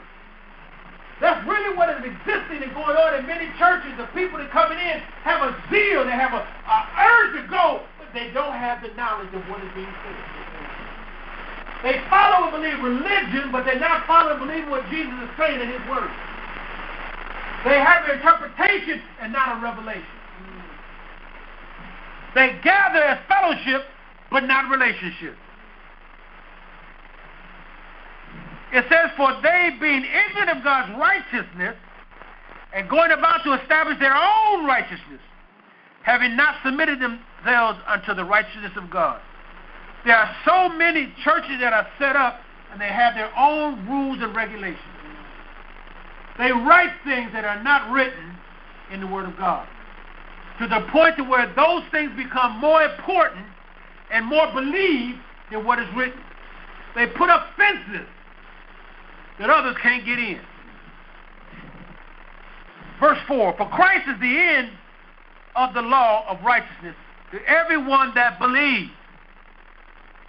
That's 1.19 1.45
really 1.45 1.75
what 1.75 1.91
is 1.91 1.99
existing 1.99 2.63
and 2.63 2.71
going 2.71 2.95
on 2.95 3.19
in 3.19 3.27
many 3.27 3.51
churches. 3.59 3.91
The 3.99 4.07
people 4.15 4.39
that 4.39 4.49
coming 4.51 4.79
in 4.79 5.03
have 5.27 5.43
a 5.43 5.51
zeal, 5.67 6.07
they 6.07 6.15
have 6.15 6.31
a, 6.31 6.39
a 6.47 6.77
urge 6.95 7.43
to 7.43 7.43
go, 7.51 7.83
but 7.99 8.07
they 8.15 8.31
don't 8.31 8.55
have 8.55 8.79
the 8.79 8.95
knowledge 8.95 9.27
of 9.35 9.43
what 9.51 9.59
is 9.59 9.71
being 9.75 9.91
said. 9.91 10.39
They 11.83 11.99
follow 12.09 12.47
and 12.47 12.55
believe 12.55 12.79
religion, 12.83 13.51
but 13.51 13.63
they're 13.63 13.79
not 13.79 14.07
following 14.07 14.39
and 14.39 14.47
believing 14.47 14.69
what 14.69 14.83
Jesus 14.89 15.15
is 15.23 15.31
saying 15.37 15.59
in 15.59 15.67
His 15.67 15.83
Word. 15.91 16.11
They 17.67 17.79
have 17.79 18.07
an 18.07 18.15
interpretation 18.15 19.01
and 19.21 19.31
not 19.31 19.59
a 19.59 19.61
revelation. 19.61 20.15
They 22.35 22.55
gather 22.63 23.03
as 23.03 23.19
fellowship, 23.27 23.83
but 24.31 24.43
not 24.43 24.71
relationship. 24.71 25.35
It 28.71 28.85
says, 28.89 29.09
For 29.17 29.33
they, 29.41 29.71
being 29.81 30.05
ignorant 30.05 30.57
of 30.57 30.63
God's 30.63 30.91
righteousness, 30.97 31.75
and 32.73 32.89
going 32.89 33.11
about 33.11 33.43
to 33.43 33.53
establish 33.53 33.97
their 33.99 34.15
own 34.15 34.65
righteousness, 34.65 35.21
having 36.03 36.35
not 36.35 36.55
submitted 36.63 36.99
themselves 36.99 37.79
unto 37.87 38.13
the 38.13 38.23
righteousness 38.23 38.71
of 38.75 38.89
God. 38.89 39.19
There 40.05 40.15
are 40.15 40.35
so 40.45 40.69
many 40.69 41.13
churches 41.23 41.59
that 41.59 41.73
are 41.73 41.87
set 41.97 42.15
up 42.15 42.39
and 42.71 42.79
they 42.79 42.87
have 42.87 43.15
their 43.15 43.31
own 43.37 43.87
rules 43.87 44.19
and 44.21 44.35
regulations. 44.35 44.79
They 46.37 46.51
write 46.51 46.93
things 47.03 47.31
that 47.33 47.43
are 47.43 47.61
not 47.63 47.91
written 47.91 48.37
in 48.91 49.01
the 49.01 49.07
Word 49.07 49.27
of 49.27 49.35
God. 49.37 49.67
To 50.59 50.67
the 50.67 50.87
point 50.91 51.17
to 51.17 51.23
where 51.23 51.51
those 51.55 51.83
things 51.91 52.11
become 52.15 52.59
more 52.59 52.83
important 52.83 53.45
and 54.11 54.25
more 54.25 54.51
believed 54.53 55.19
than 55.51 55.65
what 55.65 55.79
is 55.79 55.87
written. 55.95 56.21
They 56.95 57.07
put 57.07 57.29
up 57.29 57.47
fences 57.57 58.07
that 59.39 59.49
others 59.49 59.75
can't 59.81 60.05
get 60.05 60.19
in. 60.19 60.39
Verse 62.99 63.19
4 63.27 63.55
For 63.57 63.69
Christ 63.69 64.07
is 64.09 64.19
the 64.19 64.37
end 64.37 64.69
of 65.55 65.73
the 65.73 65.81
law 65.81 66.25
of 66.27 66.43
righteousness 66.43 66.95
to 67.31 67.39
everyone 67.47 68.11
that 68.15 68.39
believes. 68.39 68.91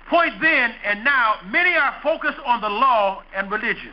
Point 0.08 0.34
then 0.40 0.74
and 0.84 1.04
now, 1.04 1.34
many 1.50 1.74
are 1.74 1.94
focused 2.02 2.38
on 2.44 2.60
the 2.60 2.68
law 2.68 3.22
and 3.34 3.50
religion 3.50 3.92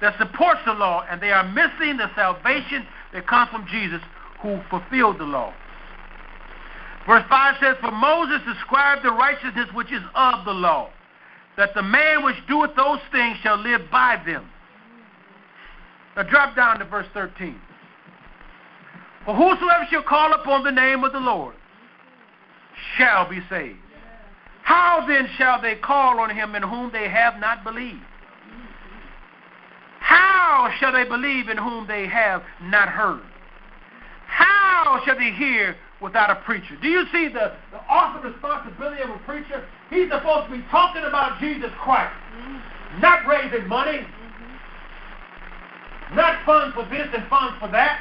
that 0.00 0.16
supports 0.18 0.60
the 0.66 0.72
law, 0.72 1.04
and 1.10 1.20
they 1.20 1.32
are 1.32 1.44
missing 1.44 1.96
the 1.96 2.10
salvation 2.14 2.86
that 3.12 3.26
comes 3.26 3.48
from 3.50 3.66
Jesus 3.70 4.02
who 4.42 4.60
fulfilled 4.68 5.18
the 5.18 5.24
law. 5.24 5.54
Verse 7.06 7.24
5 7.28 7.56
says, 7.60 7.76
For 7.80 7.90
Moses 7.90 8.40
described 8.46 9.04
the 9.04 9.12
righteousness 9.12 9.68
which 9.72 9.92
is 9.92 10.02
of 10.14 10.44
the 10.44 10.52
law, 10.52 10.90
that 11.56 11.74
the 11.74 11.82
man 11.82 12.24
which 12.24 12.36
doeth 12.48 12.74
those 12.76 13.00
things 13.12 13.38
shall 13.42 13.56
live 13.56 13.82
by 13.90 14.20
them. 14.26 14.50
Now 16.16 16.22
drop 16.24 16.54
down 16.56 16.78
to 16.78 16.84
verse 16.84 17.06
13. 17.12 17.60
For 19.24 19.34
whosoever 19.34 19.86
shall 19.90 20.02
call 20.02 20.32
upon 20.34 20.64
the 20.64 20.70
name 20.70 21.02
of 21.02 21.12
the 21.12 21.20
Lord 21.20 21.54
shall 22.96 23.28
be 23.28 23.40
saved. 23.48 23.78
How 24.62 25.04
then 25.06 25.28
shall 25.36 25.60
they 25.60 25.76
call 25.76 26.20
on 26.20 26.30
him 26.30 26.54
in 26.54 26.62
whom 26.62 26.90
they 26.92 27.08
have 27.08 27.38
not 27.38 27.64
believed? 27.64 28.02
How 30.00 30.70
shall 30.78 30.92
they 30.92 31.04
believe 31.04 31.48
in 31.48 31.56
whom 31.56 31.86
they 31.86 32.06
have 32.06 32.42
not 32.62 32.88
heard? 32.88 33.22
How 34.26 35.00
shall 35.04 35.18
they 35.18 35.32
hear 35.32 35.76
without 36.00 36.30
a 36.30 36.36
preacher? 36.44 36.76
Do 36.80 36.88
you 36.88 37.04
see 37.12 37.28
the, 37.28 37.52
the 37.72 37.80
awesome 37.88 38.30
responsibility 38.30 39.02
of 39.02 39.10
a 39.10 39.18
preacher? 39.24 39.64
He's 39.90 40.10
supposed 40.10 40.50
to 40.50 40.56
be 40.56 40.64
talking 40.70 41.04
about 41.04 41.40
Jesus 41.40 41.70
Christ, 41.82 42.14
not 43.00 43.26
raising 43.26 43.66
money, 43.68 44.00
Not 46.14 46.44
funds 46.46 46.74
for 46.74 46.84
this 46.84 47.08
and 47.12 47.26
funds 47.28 47.56
for 47.58 47.68
that. 47.68 48.00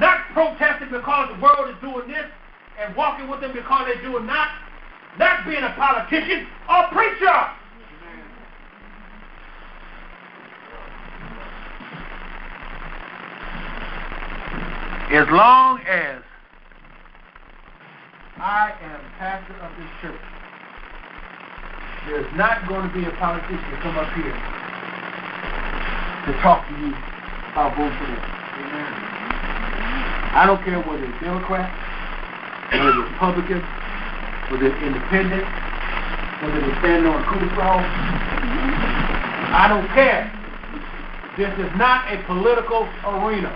Not 0.00 0.24
protesting 0.32 0.88
because 0.90 1.28
the 1.36 1.40
world 1.40 1.68
is 1.68 1.76
doing 1.80 2.08
this 2.08 2.24
and 2.80 2.96
walking 2.96 3.28
with 3.28 3.40
them 3.40 3.52
because 3.52 3.86
they're 3.86 4.02
doing 4.02 4.26
that. 4.26 4.50
Not 5.18 5.44
being 5.44 5.62
a 5.62 5.74
politician 5.76 6.46
or 6.68 6.88
preacher. 6.88 7.38
As 15.12 15.28
long 15.30 15.78
as 15.80 16.22
I 18.38 18.72
am 18.82 19.00
pastor 19.18 19.54
of 19.60 19.70
this 19.76 19.90
church, 20.00 20.20
there's 22.08 22.36
not 22.36 22.66
going 22.66 22.88
to 22.88 22.94
be 22.94 23.04
a 23.04 23.12
politician 23.12 23.70
to 23.70 23.76
come 23.82 23.98
up 23.98 24.12
here 24.14 24.63
to 26.26 26.32
talk 26.40 26.66
to 26.68 26.72
you 26.80 26.92
about 27.52 27.76
for 27.76 27.84
them. 27.84 28.22
I 30.34 30.44
don't 30.46 30.64
care 30.64 30.80
whether 30.82 31.04
it's 31.04 31.20
Democrat, 31.22 31.70
whether 32.72 32.90
it's 32.90 33.12
Republican, 33.12 33.62
whether 34.50 34.66
it's 34.66 34.82
independent, 34.82 35.46
whether 36.42 36.58
they're 36.58 36.80
standing 36.82 37.06
on 37.12 37.22
a 37.22 37.26
coup. 37.30 37.44
I 39.54 39.68
don't 39.68 39.86
care. 39.94 40.32
This 41.38 41.54
is 41.58 41.70
not 41.78 42.10
a 42.10 42.18
political 42.26 42.88
arena. 43.06 43.52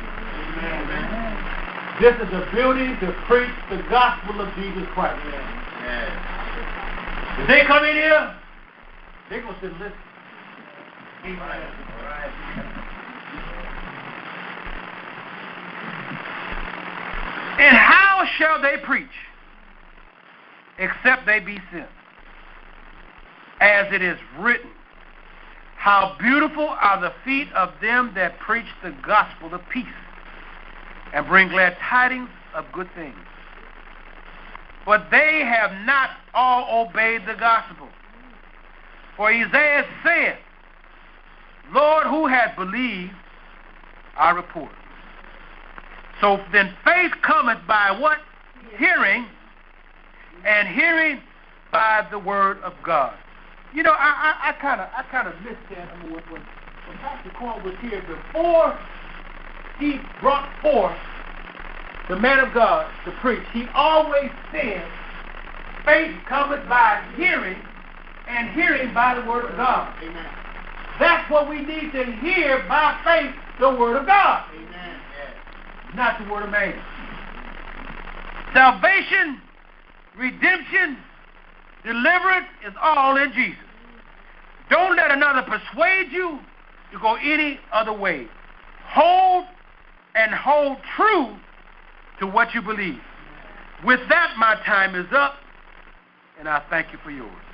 This 2.01 2.15
is 2.15 2.31
a 2.31 2.47
building 2.55 2.95
to 3.01 3.11
preach 3.27 3.51
the 3.71 3.83
gospel 3.91 4.41
of 4.41 4.55
Jesus 4.55 4.87
Christ. 4.95 5.19
If 7.39 7.49
they 7.49 7.65
come 7.67 7.85
in 7.85 7.95
here, 7.97 8.35
they're 9.31 9.43
going 9.43 9.55
to 9.55 9.61
sit 9.61 9.73
and 9.73 9.81
listen. 9.81 10.08
And 17.59 17.77
how 17.77 18.25
shall 18.39 18.63
they 18.63 18.77
preach 18.83 19.07
except 20.79 21.27
they 21.27 21.41
be 21.41 21.59
sent? 21.71 21.89
As 23.61 23.93
it 23.93 24.01
is 24.01 24.17
written, 24.39 24.71
How 25.77 26.17
beautiful 26.19 26.69
are 26.69 27.01
the 27.01 27.13
feet 27.25 27.53
of 27.53 27.75
them 27.83 28.13
that 28.15 28.39
preach 28.39 28.67
the 28.83 28.95
gospel 29.05 29.53
of 29.53 29.61
peace 29.73 29.85
and 31.13 31.27
bring 31.27 31.49
glad 31.49 31.77
tidings 31.79 32.31
of 32.55 32.65
good 32.73 32.89
things. 32.95 33.17
But 34.87 35.11
they 35.11 35.41
have 35.45 35.73
not 35.85 36.11
all 36.33 36.87
obeyed 36.87 37.27
the 37.27 37.35
gospel. 37.35 37.89
For 39.17 39.31
Isaiah 39.31 39.85
said, 40.05 40.39
Lord, 41.73 42.07
who 42.07 42.27
had 42.27 42.57
believed 42.57 43.13
our 44.17 44.35
report? 44.35 44.73
So 46.21 46.41
then 46.53 46.75
faith 46.85 47.13
cometh 47.23 47.59
by 47.67 47.91
what? 47.99 48.19
Hearing, 48.77 49.27
and 50.45 50.69
hearing 50.69 51.21
by 51.73 52.07
the 52.11 52.19
word 52.19 52.59
of 52.61 52.75
God. 52.85 53.15
You 53.75 53.83
know, 53.83 53.93
I 53.93 54.55
kind 54.61 54.81
of 54.81 54.89
I 54.97 55.03
kind 55.11 55.29
of 55.29 55.35
missed 55.43 55.57
that. 55.71 55.89
I 55.89 56.03
mean, 56.03 56.13
when, 56.13 56.23
when, 56.25 56.43
when 56.43 56.99
Pastor 56.99 57.31
Corn 57.39 57.63
was 57.65 57.75
here 57.81 58.03
before 58.03 58.79
he 59.79 60.01
brought 60.21 60.49
forth 60.63 60.97
the 62.09 62.17
man 62.17 62.39
of 62.39 62.55
God 62.55 62.91
to 63.05 63.13
preach, 63.21 63.43
he 63.53 63.67
always 63.75 64.31
said, 64.53 64.85
faith 65.85 66.17
cometh 66.29 66.67
by 66.69 67.05
hearing, 67.17 67.61
and 68.29 68.51
hearing 68.51 68.93
by 68.95 69.15
the 69.15 69.29
word 69.29 69.45
of 69.45 69.57
God. 69.57 69.95
Amen. 70.03 70.27
That's 70.99 71.31
what 71.31 71.49
we 71.49 71.61
need 71.61 71.93
to 71.93 72.05
hear 72.21 72.65
by 72.69 72.99
faith, 73.05 73.35
the 73.61 73.71
word 73.71 73.97
of 73.97 74.07
God. 74.07 74.45
Amen. 74.55 75.01
Not 75.95 76.19
the 76.23 76.31
word 76.31 76.45
of 76.45 76.51
man. 76.51 76.75
Salvation, 78.53 79.41
redemption, 80.17 80.99
deliverance 81.85 82.47
is 82.67 82.75
all 82.83 83.17
in 83.17 83.33
Jesus. 83.33 83.59
Don't 84.71 84.97
let 84.97 85.11
another 85.11 85.43
persuade 85.43 86.11
you 86.11 86.39
to 86.93 86.99
go 86.99 87.15
any 87.17 87.59
other 87.73 87.93
way. 87.93 88.27
Hold 88.89 89.45
and 90.15 90.33
hold 90.35 90.79
true 90.97 91.37
to 92.21 92.27
what 92.27 92.55
you 92.55 92.63
believe. 92.63 93.01
With 93.85 94.01
that, 94.09 94.35
my 94.37 94.57
time 94.67 94.95
is 94.95 95.07
up, 95.13 95.35
and 96.39 96.49
I 96.49 96.63
thank 96.69 96.93
you 96.93 96.99
for 97.05 97.11
yours. 97.11 97.48